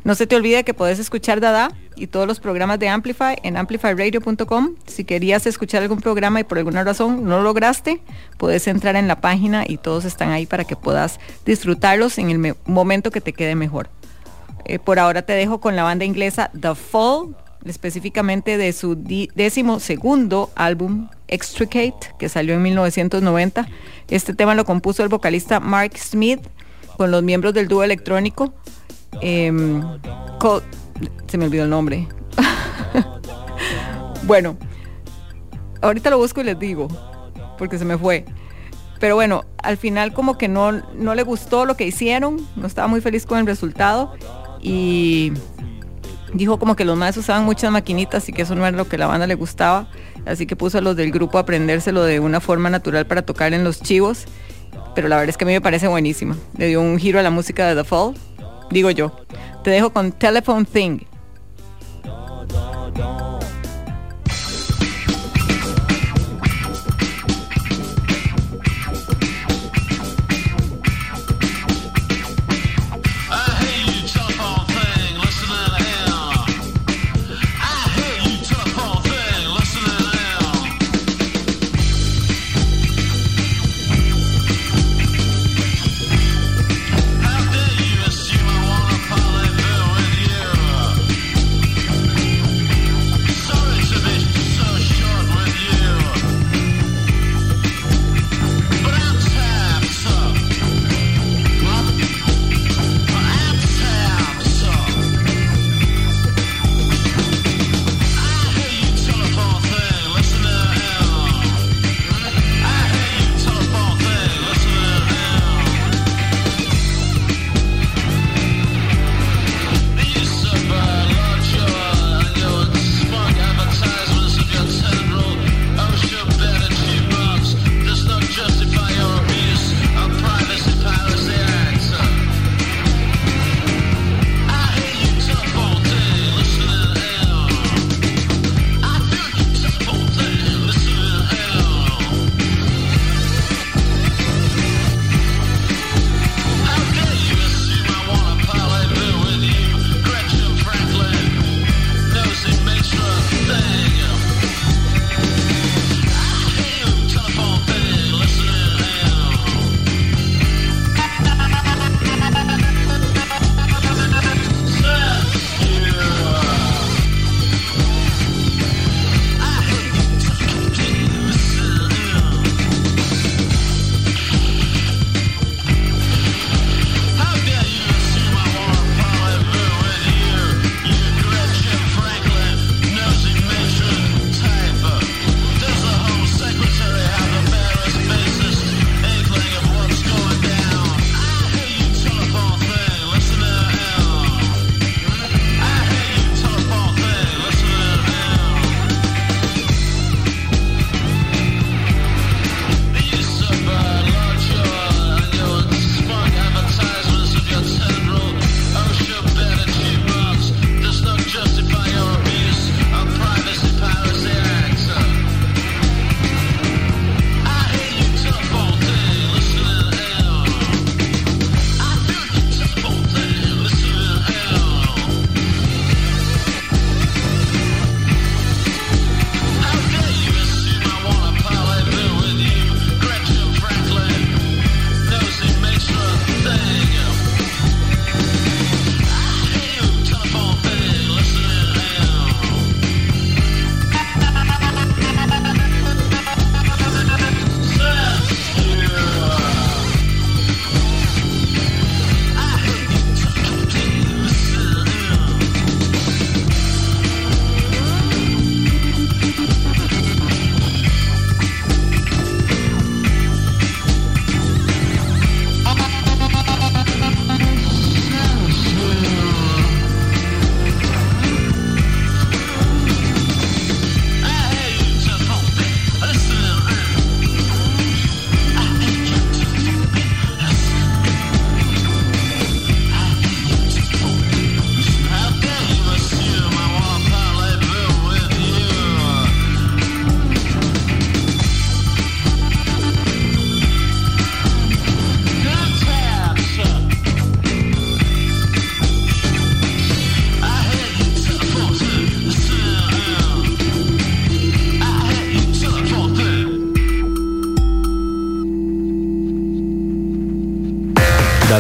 No 0.10 0.16
se 0.16 0.26
te 0.26 0.36
olvide 0.36 0.64
que 0.64 0.74
puedes 0.74 0.98
escuchar 0.98 1.40
Dada 1.40 1.72
y 1.96 2.08
todos 2.08 2.26
los 2.26 2.40
programas 2.40 2.80
de 2.80 2.90
Amplify 2.90 3.38
en 3.44 3.58
amplifyradio.com. 3.58 4.74
Si 4.88 5.04
querías 5.04 5.46
escuchar 5.46 5.84
algún 5.84 6.02
programa 6.02 6.40
y 6.40 6.44
por 6.44 6.58
alguna 6.58 6.84
razón 6.84 7.26
no 7.26 7.38
lo 7.38 7.44
lograste, 7.44 8.02
puedes 8.40 8.66
entrar 8.66 8.96
en 8.96 9.08
la 9.08 9.22
página 9.22 9.66
y 9.68 9.78
todos 9.78 10.06
están 10.06 10.32
ahí 10.32 10.48
para 10.48 10.64
que 10.64 10.76
puedas 10.76 11.20
disfrutarlos 11.46 12.18
en 12.18 12.32
el 12.32 12.56
momento 12.66 13.12
que 13.12 13.22
te 13.22 13.34
quede 13.34 13.54
mejor. 13.54 13.92
Eh, 14.66 14.80
por 14.80 14.98
ahora 14.98 15.22
te 15.22 15.34
dejo 15.34 15.62
con 15.62 15.76
la 15.76 15.84
banda 15.84 16.06
inglesa 16.06 16.50
The 16.60 16.74
Fall, 16.74 17.36
específicamente 17.64 18.58
de 18.58 18.74
su 18.74 18.96
décimo 18.96 19.80
segundo 19.80 20.50
álbum 20.56 21.10
Extricate, 21.28 22.16
que 22.18 22.30
salió 22.30 22.56
en 22.56 22.64
1990. 22.64 23.68
Este 24.08 24.34
tema 24.34 24.56
lo 24.56 24.66
compuso 24.66 25.04
el 25.04 25.10
vocalista 25.10 25.60
Mark 25.60 25.96
Smith 26.00 26.42
con 26.98 27.12
los 27.12 27.22
miembros 27.22 27.54
del 27.54 27.68
dúo 27.68 27.84
electrónico. 27.84 28.56
Eh, 29.22 29.52
se 31.28 31.38
me 31.38 31.46
olvidó 31.46 31.64
el 31.64 31.70
nombre. 31.70 32.08
bueno, 34.24 34.58
ahorita 35.82 36.10
lo 36.10 36.18
busco 36.18 36.42
y 36.42 36.46
les 36.46 36.60
digo, 36.60 36.88
porque 37.58 37.78
se 37.78 37.86
me 37.86 37.98
fue. 37.98 38.26
Pero 39.00 39.16
bueno, 39.16 39.46
al 39.64 39.78
final 39.78 40.14
como 40.14 40.38
que 40.38 40.48
no, 40.48 40.72
no 40.72 41.16
le 41.16 41.24
gustó 41.24 41.66
lo 41.66 41.76
que 41.76 41.88
hicieron, 41.88 42.46
no 42.56 42.68
estaba 42.68 42.88
muy 42.88 43.02
feliz 43.02 43.26
con 43.26 43.40
el 43.40 43.46
resultado 43.46 44.14
y 44.62 45.32
dijo 46.34 46.60
como 46.60 46.76
que 46.76 46.86
los 46.86 46.98
más 46.98 47.16
usaban 47.18 47.46
muchas 47.46 47.72
maquinitas 47.72 48.28
y 48.28 48.34
que 48.34 48.42
eso 48.42 48.56
no 48.56 48.66
era 48.66 48.76
lo 48.76 48.88
que 48.88 48.98
la 48.98 49.08
banda 49.08 49.26
le 49.26 49.36
gustaba, 49.36 49.88
así 50.26 50.46
que 50.46 50.56
puso 50.56 50.78
a 50.78 50.82
los 50.82 50.96
del 50.96 51.12
grupo 51.12 51.38
a 51.38 51.42
aprendérselo 51.42 52.04
de 52.04 52.20
una 52.20 52.42
forma 52.42 52.70
natural 52.70 53.08
para 53.08 53.22
tocar 53.22 53.54
en 53.54 53.64
los 53.64 53.82
chivos, 53.82 54.26
pero 54.96 55.08
la 55.08 55.16
verdad 55.16 55.30
es 55.30 55.38
que 55.38 55.46
a 55.46 55.48
mí 55.48 55.54
me 55.54 55.62
parece 55.62 55.88
buenísima, 55.88 56.36
le 56.58 56.68
dio 56.68 56.82
un 56.82 57.00
giro 57.00 57.20
a 57.20 57.24
la 57.24 57.32
música 57.32 57.68
de 57.68 57.76
The 57.76 57.84
Fall, 57.84 58.16
digo 58.72 58.90
yo. 58.92 59.12
Te 59.64 59.72
dejo 59.72 59.92
con 59.92 60.12
Telephone 60.12 60.66
Thing. 60.66 61.00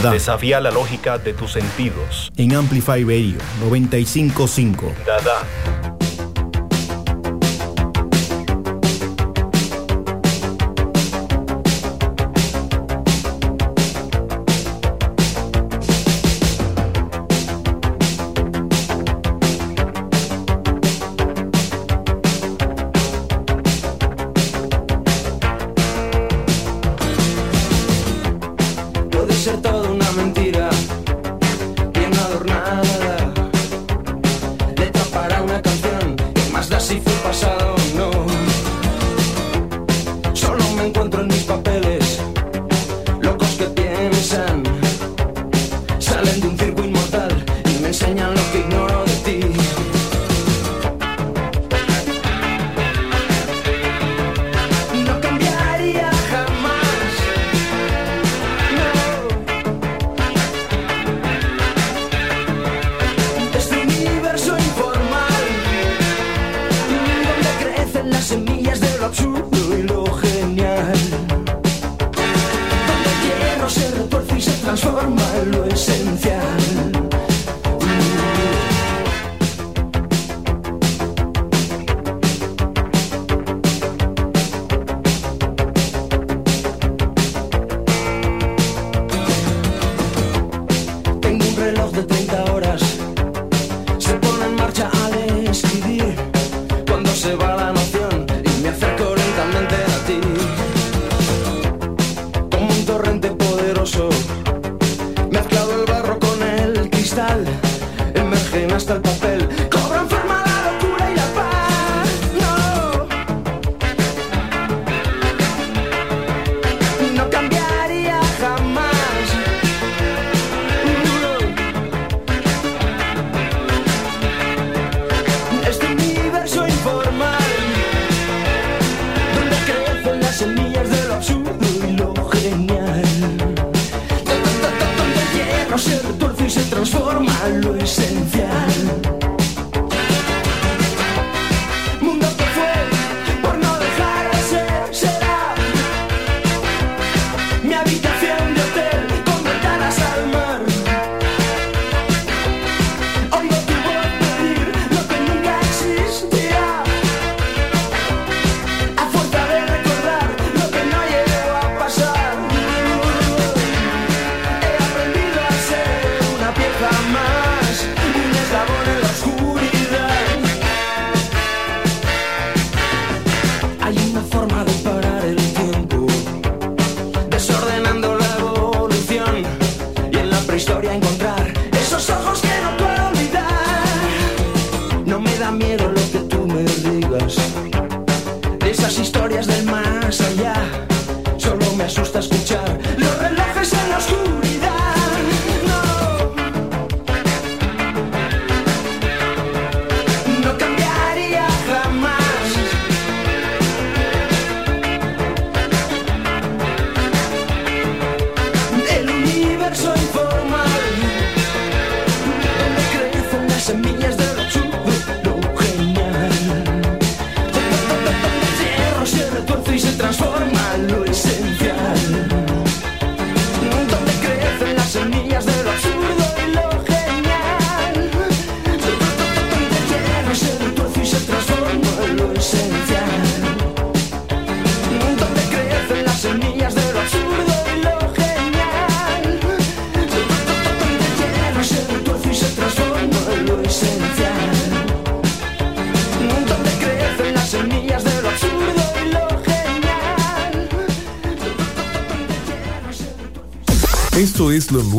Desafía 0.07 0.61
la 0.61 0.71
lógica 0.71 1.17
de 1.17 1.33
tus 1.33 1.51
sentidos. 1.51 2.31
En 2.37 2.55
Amplify 2.55 3.03
Radio 3.03 3.37
955. 3.59 4.93
Dada. 5.05 5.78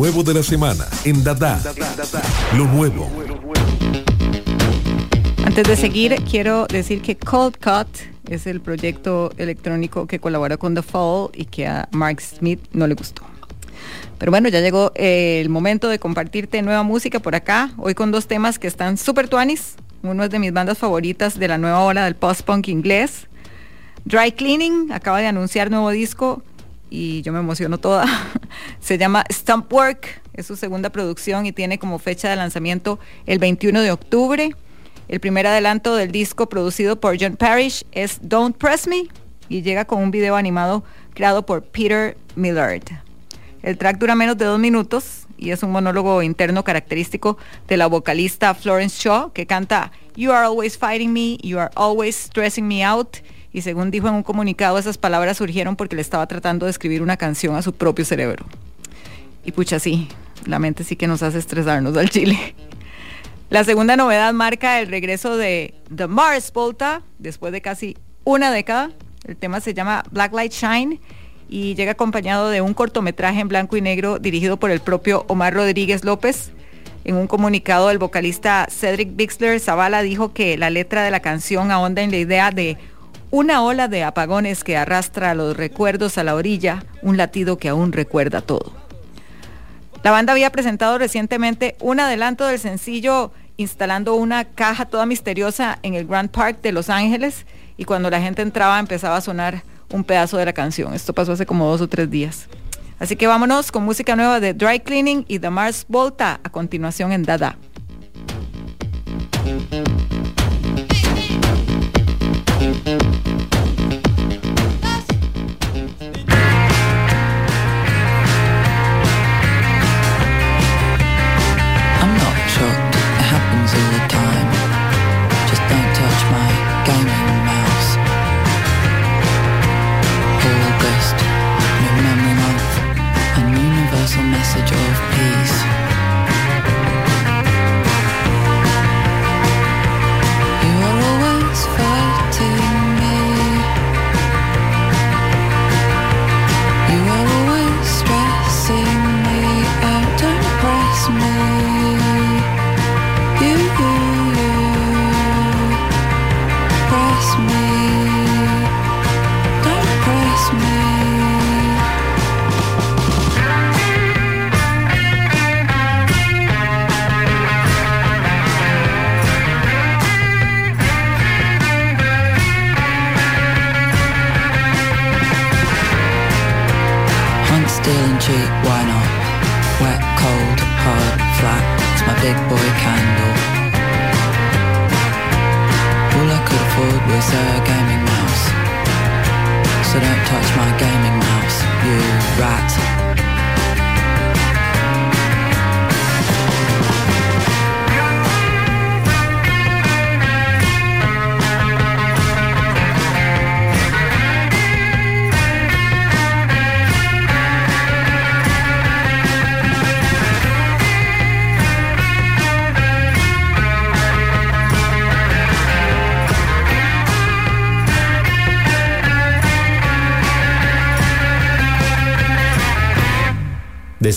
nuevo 0.01 0.23
de 0.23 0.33
la 0.33 0.41
semana 0.41 0.87
en 1.05 1.23
Dada. 1.23 1.61
Lo 2.57 2.65
nuevo. 2.65 3.07
Antes 5.45 5.67
de 5.67 5.75
seguir, 5.75 6.15
quiero 6.27 6.65
decir 6.65 7.03
que 7.03 7.15
Cold 7.15 7.57
Cut 7.57 7.87
es 8.27 8.47
el 8.47 8.61
proyecto 8.61 9.31
electrónico 9.37 10.07
que 10.07 10.17
colabora 10.17 10.57
con 10.57 10.73
The 10.73 10.81
Fall 10.81 11.29
y 11.35 11.45
que 11.45 11.67
a 11.67 11.87
Mark 11.91 12.19
Smith 12.19 12.59
no 12.71 12.87
le 12.87 12.95
gustó. 12.95 13.21
Pero 14.17 14.31
bueno, 14.31 14.49
ya 14.49 14.61
llegó 14.61 14.91
el 14.95 15.49
momento 15.49 15.87
de 15.87 15.99
compartirte 15.99 16.63
nueva 16.63 16.81
música 16.81 17.19
por 17.19 17.35
acá. 17.35 17.69
Hoy 17.77 17.93
con 17.93 18.09
dos 18.09 18.25
temas 18.25 18.57
que 18.57 18.65
están 18.65 18.97
super 18.97 19.27
tuanis. 19.27 19.75
Uno 20.01 20.23
es 20.23 20.31
de 20.31 20.39
mis 20.39 20.51
bandas 20.51 20.79
favoritas 20.79 21.37
de 21.37 21.47
la 21.47 21.59
nueva 21.59 21.83
ola 21.83 22.05
del 22.05 22.15
post-punk 22.15 22.69
inglés. 22.69 23.27
Dry 24.05 24.31
Cleaning 24.31 24.91
acaba 24.91 25.19
de 25.19 25.27
anunciar 25.27 25.69
nuevo 25.69 25.91
disco 25.91 26.41
y 26.89 27.21
yo 27.21 27.31
me 27.33 27.39
emociono 27.39 27.77
toda. 27.77 28.07
Se 28.81 28.97
llama 28.97 29.23
Stump 29.31 29.71
Work, 29.71 30.21
es 30.33 30.47
su 30.47 30.55
segunda 30.55 30.89
producción 30.89 31.45
y 31.45 31.51
tiene 31.51 31.77
como 31.77 31.99
fecha 31.99 32.29
de 32.29 32.35
lanzamiento 32.35 32.99
el 33.27 33.37
21 33.37 33.79
de 33.79 33.91
octubre. 33.91 34.55
El 35.07 35.19
primer 35.19 35.45
adelanto 35.45 35.95
del 35.95 36.11
disco 36.11 36.49
producido 36.49 36.99
por 36.99 37.15
John 37.19 37.37
Parrish 37.37 37.85
es 37.91 38.19
Don't 38.23 38.57
Press 38.57 38.87
Me 38.87 39.03
y 39.49 39.61
llega 39.61 39.85
con 39.85 40.01
un 40.01 40.09
video 40.09 40.35
animado 40.35 40.83
creado 41.13 41.45
por 41.45 41.61
Peter 41.63 42.17
Millard. 42.35 42.81
El 43.61 43.77
track 43.77 43.99
dura 43.99 44.15
menos 44.15 44.37
de 44.37 44.45
dos 44.45 44.59
minutos 44.59 45.27
y 45.37 45.51
es 45.51 45.61
un 45.61 45.71
monólogo 45.71 46.23
interno 46.23 46.63
característico 46.63 47.37
de 47.67 47.77
la 47.77 47.85
vocalista 47.85 48.55
Florence 48.55 48.97
Shaw 48.99 49.31
que 49.31 49.45
canta 49.45 49.91
You 50.15 50.31
are 50.31 50.45
always 50.45 50.75
fighting 50.77 51.13
me, 51.13 51.37
you 51.43 51.59
are 51.59 51.69
always 51.75 52.15
stressing 52.15 52.67
me 52.67 52.83
out. 52.83 53.17
Y 53.53 53.61
según 53.61 53.91
dijo 53.91 54.07
en 54.07 54.15
un 54.15 54.23
comunicado, 54.23 54.77
esas 54.79 54.97
palabras 54.97 55.37
surgieron 55.37 55.75
porque 55.75 55.95
le 55.95 56.01
estaba 56.01 56.25
tratando 56.27 56.65
de 56.65 56.71
escribir 56.71 57.01
una 57.01 57.17
canción 57.17 57.55
a 57.55 57.61
su 57.61 57.73
propio 57.73 58.05
cerebro. 58.05 58.45
Y 59.43 59.51
pucha, 59.51 59.79
sí, 59.79 60.07
la 60.45 60.59
mente 60.59 60.83
sí 60.83 60.95
que 60.95 61.07
nos 61.07 61.23
hace 61.23 61.39
estresarnos 61.39 61.97
al 61.97 62.09
chile. 62.09 62.55
La 63.49 63.63
segunda 63.63 63.97
novedad 63.97 64.31
marca 64.33 64.79
el 64.79 64.87
regreso 64.87 65.35
de 65.35 65.73
The 65.93 66.07
Mars 66.07 66.53
Volta 66.53 67.01
después 67.19 67.51
de 67.51 67.61
casi 67.61 67.97
una 68.23 68.51
década. 68.51 68.91
El 69.25 69.35
tema 69.35 69.59
se 69.59 69.73
llama 69.73 70.03
Black 70.09 70.33
Light 70.33 70.53
Shine 70.53 71.01
y 71.49 71.75
llega 71.75 71.91
acompañado 71.91 72.49
de 72.49 72.61
un 72.61 72.73
cortometraje 72.73 73.41
en 73.41 73.49
blanco 73.49 73.75
y 73.75 73.81
negro 73.81 74.19
dirigido 74.19 74.57
por 74.57 74.71
el 74.71 74.79
propio 74.79 75.25
Omar 75.27 75.53
Rodríguez 75.53 76.05
López. 76.05 76.51
En 77.03 77.15
un 77.15 77.27
comunicado, 77.27 77.91
el 77.91 77.97
vocalista 77.97 78.67
Cedric 78.69 79.15
Bixler 79.15 79.59
Zavala 79.59 80.01
dijo 80.01 80.33
que 80.33 80.57
la 80.57 80.69
letra 80.69 81.03
de 81.03 81.11
la 81.11 81.19
canción 81.19 81.71
ahonda 81.71 82.03
en 82.03 82.11
la 82.11 82.17
idea 82.17 82.51
de 82.51 82.77
una 83.31 83.63
ola 83.63 83.87
de 83.87 84.03
apagones 84.03 84.63
que 84.63 84.77
arrastra 84.77 85.33
los 85.33 85.57
recuerdos 85.57 86.17
a 86.17 86.23
la 86.23 86.35
orilla, 86.35 86.85
un 87.01 87.17
latido 87.17 87.57
que 87.57 87.69
aún 87.69 87.91
recuerda 87.91 88.41
todo. 88.41 88.80
La 90.03 90.09
banda 90.09 90.33
había 90.33 90.51
presentado 90.51 90.97
recientemente 90.97 91.75
un 91.79 91.99
adelanto 91.99 92.47
del 92.47 92.57
sencillo 92.57 93.31
instalando 93.57 94.15
una 94.15 94.45
caja 94.45 94.85
toda 94.85 95.05
misteriosa 95.05 95.77
en 95.83 95.93
el 95.93 96.07
Grand 96.07 96.31
Park 96.31 96.61
de 96.61 96.71
Los 96.71 96.89
Ángeles 96.89 97.45
y 97.77 97.85
cuando 97.85 98.09
la 98.09 98.19
gente 98.19 98.41
entraba 98.41 98.79
empezaba 98.79 99.17
a 99.17 99.21
sonar 99.21 99.63
un 99.91 100.03
pedazo 100.03 100.37
de 100.37 100.45
la 100.45 100.53
canción. 100.53 100.95
Esto 100.95 101.13
pasó 101.13 101.33
hace 101.33 101.45
como 101.45 101.69
dos 101.69 101.81
o 101.81 101.87
tres 101.87 102.09
días. 102.09 102.47
Así 102.97 103.15
que 103.15 103.27
vámonos 103.27 103.71
con 103.71 103.83
música 103.83 104.15
nueva 104.15 104.39
de 104.39 104.53
Dry 104.53 104.79
Cleaning 104.79 105.25
y 105.27 105.39
The 105.39 105.49
Mars 105.49 105.85
Volta 105.87 106.39
a 106.43 106.49
continuación 106.49 107.11
en 107.11 107.23
Dada. 107.23 107.57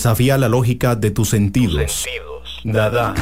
Desafía 0.05 0.37
la 0.37 0.49
lógica 0.49 0.95
de 0.95 1.09
tus 1.09 1.29
sentidos. 1.29 2.05
Dada. 2.63 3.15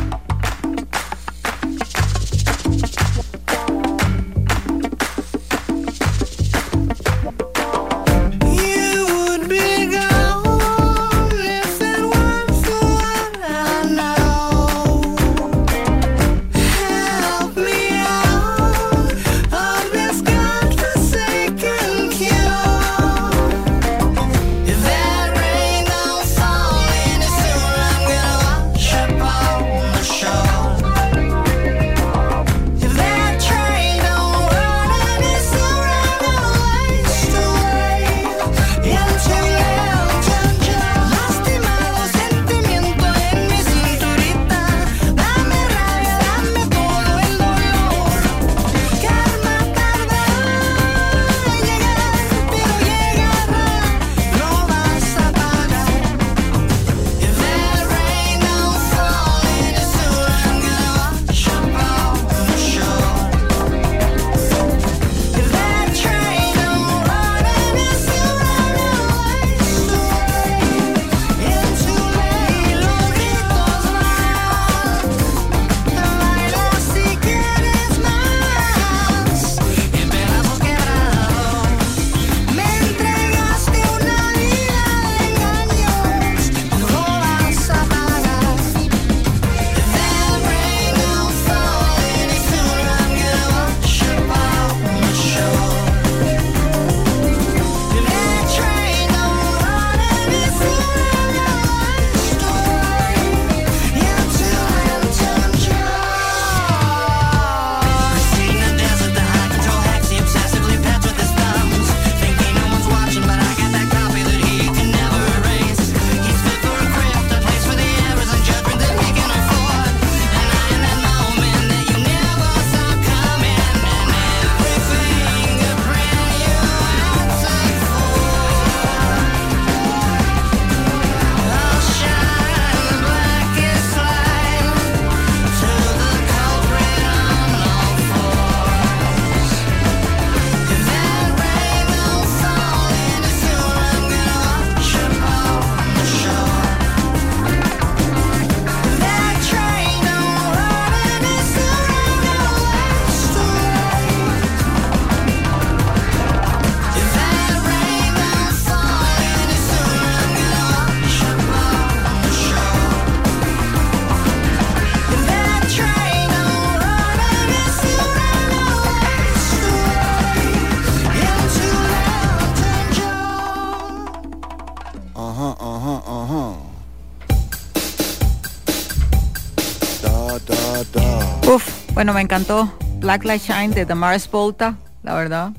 Bueno, 182.04 182.16
me 182.16 182.22
encantó 182.22 182.70
Black 183.00 183.24
Light 183.24 183.42
Shine 183.42 183.86
de 183.86 183.96
Mars 183.96 184.30
Volta, 184.30 184.76
la 185.04 185.16
verdad. 185.16 185.54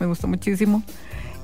Me 0.00 0.06
gustó 0.06 0.26
muchísimo. 0.26 0.82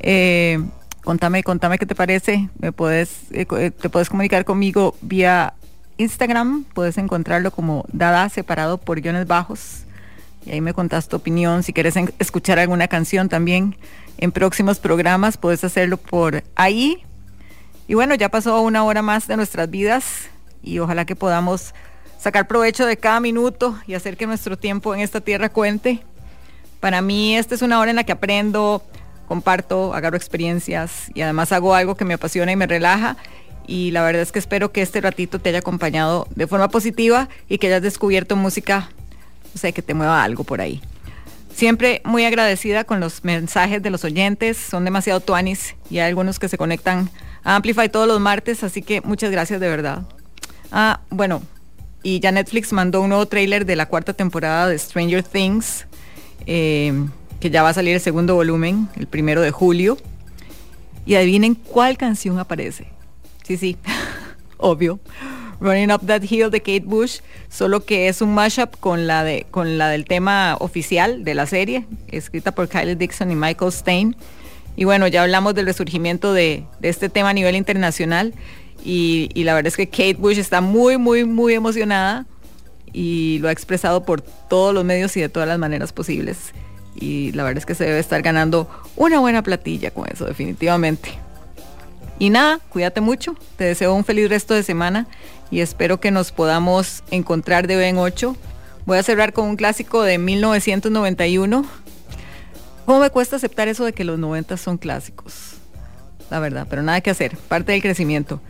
Eh, 0.01 0.59
contame, 1.05 1.43
contame 1.43 1.77
qué 1.77 1.85
te 1.85 1.95
parece. 1.95 2.49
Me 2.59 2.73
puedes, 2.73 3.31
eh, 3.33 3.47
eh, 3.59 3.71
te 3.71 3.91
puedes 3.91 4.09
comunicar 4.09 4.47
conmigo 4.47 4.97
vía 5.03 5.53
Instagram. 5.99 6.65
Puedes 6.65 6.97
encontrarlo 6.97 7.51
como 7.51 7.85
Dada 7.93 8.27
separado 8.31 8.79
por 8.79 9.03
guiones 9.03 9.27
bajos. 9.27 9.85
Y 10.47 10.53
ahí 10.53 10.63
me 10.63 10.73
contás 10.73 11.09
tu 11.09 11.17
opinión. 11.17 11.63
Si 11.63 11.75
quieres 11.75 11.95
escuchar 12.19 12.59
alguna 12.59 12.89
canción 12.89 13.29
también 13.29 13.77
en 14.17 14.33
próximos 14.33 14.79
programas, 14.79 15.37
puedes 15.37 15.63
hacerlo 15.63 15.99
por 15.99 16.43
ahí. 16.55 17.05
Y 17.87 17.93
bueno, 17.93 18.15
ya 18.15 18.31
pasó 18.31 18.63
una 18.63 18.83
hora 18.83 19.03
más 19.03 19.27
de 19.27 19.37
nuestras 19.37 19.69
vidas 19.69 20.31
y 20.63 20.79
ojalá 20.79 21.05
que 21.05 21.17
podamos 21.17 21.75
sacar 22.23 22.47
provecho 22.47 22.87
de 22.87 22.97
cada 22.97 23.19
minuto 23.19 23.77
y 23.85 23.95
hacer 23.95 24.17
que 24.17 24.29
nuestro 24.29 24.57
tiempo 24.57 24.95
en 24.95 25.01
esta 25.01 25.21
tierra 25.21 25.49
cuente. 25.49 26.05
Para 26.79 27.03
mí 27.03 27.37
esta 27.37 27.57
es 27.57 27.63
una 27.63 27.81
hora 27.81 27.91
en 27.91 27.97
la 27.97 28.05
que 28.05 28.13
aprendo, 28.13 28.85
comparto, 29.27 29.93
agarro 29.93 30.17
experiencias 30.17 31.11
y 31.15 31.23
además 31.23 31.51
hago 31.51 31.75
algo 31.75 31.97
que 31.97 32.05
me 32.05 32.15
apasiona 32.15 32.53
y 32.53 32.57
me 32.57 32.69
relaja. 32.69 33.17
Y 33.67 33.91
la 33.91 34.05
verdad 34.05 34.23
es 34.23 34.31
que 34.31 34.39
espero 34.39 34.71
que 34.71 34.83
este 34.83 35.01
ratito 35.01 35.41
te 35.41 35.49
haya 35.49 35.59
acompañado 35.59 36.29
de 36.37 36.47
forma 36.47 36.69
positiva 36.69 37.29
y 37.49 37.59
que 37.59 37.67
hayas 37.67 37.83
descubierto 37.83 38.37
música, 38.37 38.89
o 39.53 39.59
sea, 39.59 39.73
que 39.73 39.83
te 39.83 39.93
mueva 39.93 40.23
algo 40.23 40.45
por 40.45 40.61
ahí. 40.61 40.81
Siempre 41.53 42.03
muy 42.05 42.25
agradecida 42.25 42.85
con 42.85 43.01
los 43.01 43.25
mensajes 43.25 43.83
de 43.83 43.91
los 43.91 44.05
oyentes, 44.05 44.57
son 44.59 44.85
demasiado 44.85 45.19
tuanis 45.19 45.75
y 45.91 45.99
hay 45.99 46.09
algunos 46.09 46.39
que 46.39 46.49
se 46.49 46.57
conectan 46.57 47.11
a 47.43 47.57
Amplify 47.57 47.89
todos 47.89 48.07
los 48.07 48.21
martes, 48.21 48.63
así 48.63 48.81
que 48.81 49.01
muchas 49.01 49.33
gracias 49.33 49.59
de 49.59 49.69
verdad. 49.69 50.03
Ah, 50.71 51.01
bueno, 51.11 51.43
y 52.03 52.21
ya 52.21 52.33
Netflix 52.33 52.73
mandó 52.73 53.01
un 53.01 53.11
nuevo 53.11 53.27
tráiler 53.27 53.65
de 53.65 53.77
la 53.77 53.87
cuarta 53.87 54.13
temporada 54.13 54.69
de 54.69 54.79
Stranger 54.79 55.23
Things, 55.23 55.87
eh, 56.47 56.93
que 57.41 57.51
ya 57.51 57.63
va 57.63 57.71
a 57.71 57.75
salir 57.75 57.95
el 57.95 58.01
segundo 58.01 58.35
volumen, 58.35 58.89
el 58.97 59.07
primero 59.07 59.41
de 59.41 59.51
julio. 59.51 59.97
Y 61.05 61.17
adivinen 61.17 61.55
cuál 61.55 61.97
canción 61.97 62.39
aparece. 62.39 62.87
Sí, 63.45 63.57
sí, 63.57 63.77
obvio. 64.57 65.01
Running 65.61 65.93
Up 65.93 66.05
That 66.07 66.23
Hill 66.29 66.51
de 66.51 66.61
Kate 66.61 66.85
Bush, 66.85 67.21
solo 67.49 67.85
que 67.85 68.09
es 68.09 68.21
un 68.21 68.35
mashup 68.35 68.77
con 68.81 69.07
la, 69.07 69.23
de, 69.23 69.47
con 69.51 69.79
la 69.79 69.89
del 69.89 70.05
tema 70.05 70.57
oficial 70.59 71.23
de 71.23 71.35
la 71.35 71.47
serie, 71.47 71.87
escrita 72.09 72.53
por 72.53 72.69
Kylie 72.69 72.97
Dixon 72.97 73.31
y 73.31 73.37
Michael 73.37 73.71
Stein. 73.71 74.17
Y 74.75 74.85
bueno, 74.85 75.07
ya 75.07 75.23
hablamos 75.23 75.55
del 75.55 75.67
resurgimiento 75.67 76.33
de, 76.33 76.65
de 76.81 76.89
este 76.89 77.09
tema 77.09 77.31
a 77.31 77.33
nivel 77.33 77.55
internacional 77.55 78.35
y, 78.85 79.31
la 79.45 79.55
verdad 79.55 79.69
es 79.69 79.77
que 79.77 79.89
Kate 79.89 80.15
Bush 80.15 80.39
está 80.39 80.61
muy, 80.61 80.99
muy, 80.99 81.25
muy 81.25 81.55
emocionada 81.55 82.27
y 82.93 83.39
lo 83.41 83.49
ha 83.49 83.53
expresado 83.53 84.05
por 84.05 84.21
todos 84.21 84.75
los 84.75 84.85
medios 84.85 85.17
y 85.17 85.21
de 85.21 85.29
todas 85.29 85.49
las 85.49 85.59
maneras 85.59 85.93
posibles. 85.93 86.53
Y 86.95 87.33
la 87.33 87.45
verdad 87.45 87.59
es 87.59 87.67
que 87.67 87.75
se 87.75 87.85
debe 87.85 87.99
estar 87.99 88.21
ganando 88.23 88.69
una 88.97 89.21
buena 89.21 89.43
platilla 89.43 89.91
con 89.93 90.09
eso, 90.09 90.27
definitivamente. 90.27 91.11
Y 92.19 92.31
nada, 92.31 92.61
cuídate 92.69 93.01
mucho, 93.01 93.37
te 93.57 93.65
deseo 93.65 93.95
un 93.95 94.05
feliz 94.05 94.29
resto 94.29 94.55
de 94.55 94.63
semana 94.63 95.07
y 95.51 95.61
espero 95.61 96.01
que 96.01 96.11
nos 96.11 96.33
podamos 96.33 97.03
encontrar 97.11 97.67
de 97.67 97.77
hoy 97.77 97.85
en 97.85 97.99
8. 97.99 98.37
Voy 98.85 98.99
a 98.99 99.03
cerrar 99.03 99.33
con 99.33 99.49
un 99.49 99.57
clásico 99.57 100.03
de 100.03 100.19
1991. 100.19 101.65
¿Cómo 102.85 103.01
me 103.01 103.11
cuesta 103.11 103.37
aceptar 103.37 103.69
eso 103.69 103.85
de 103.85 103.93
que 103.93 104.05
los 104.05 104.19
90 104.19 104.57
son 104.57 104.77
clásicos? 104.77 105.55
La 106.31 106.41
verdad, 106.41 106.67
pero 106.69 106.83
nada 106.83 107.01
que 107.01 107.11
hacer, 107.11 107.37
parte 107.37 107.73
del 107.73 107.83
crecimiento. 107.83 108.41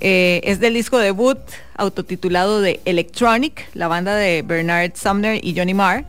Eh, 0.00 0.40
es 0.44 0.60
del 0.60 0.74
disco 0.74 0.98
debut 0.98 1.38
autotitulado 1.74 2.60
de 2.60 2.80
Electronic, 2.84 3.68
la 3.74 3.88
banda 3.88 4.14
de 4.14 4.42
Bernard 4.42 4.92
Sumner 4.94 5.44
y 5.44 5.56
Johnny 5.56 5.74
Marr, 5.74 6.06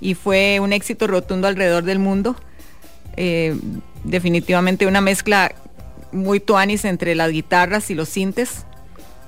y 0.00 0.14
fue 0.14 0.60
un 0.60 0.72
éxito 0.72 1.06
rotundo 1.06 1.48
alrededor 1.48 1.82
del 1.82 1.98
mundo. 1.98 2.36
Eh, 3.16 3.56
definitivamente 4.04 4.86
una 4.86 5.00
mezcla 5.00 5.54
muy 6.12 6.40
tuanis 6.40 6.84
entre 6.84 7.14
las 7.14 7.30
guitarras 7.30 7.90
y 7.90 7.94
los 7.94 8.08
sintes. 8.08 8.64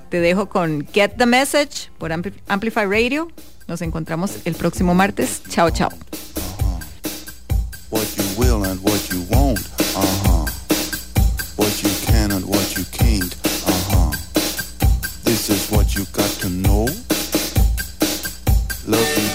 Te 0.09 0.19
dejo 0.19 0.47
con 0.47 0.87
Get 0.93 1.13
the 1.17 1.25
Message 1.25 1.89
por 1.97 2.11
Amplify 2.11 2.85
Radio. 2.85 3.27
Nos 3.67 3.81
encontramos 3.81 4.37
el 4.45 4.53
próximo 4.53 4.93
martes. 4.93 5.41
Chao, 5.49 5.71
chao. 5.71 5.89
This 15.47 15.69
is 15.69 15.77
what 15.77 15.93
you 15.93 16.05
got 16.05 16.31
to 16.41 16.49
know. 16.49 16.87
Love 18.87 19.34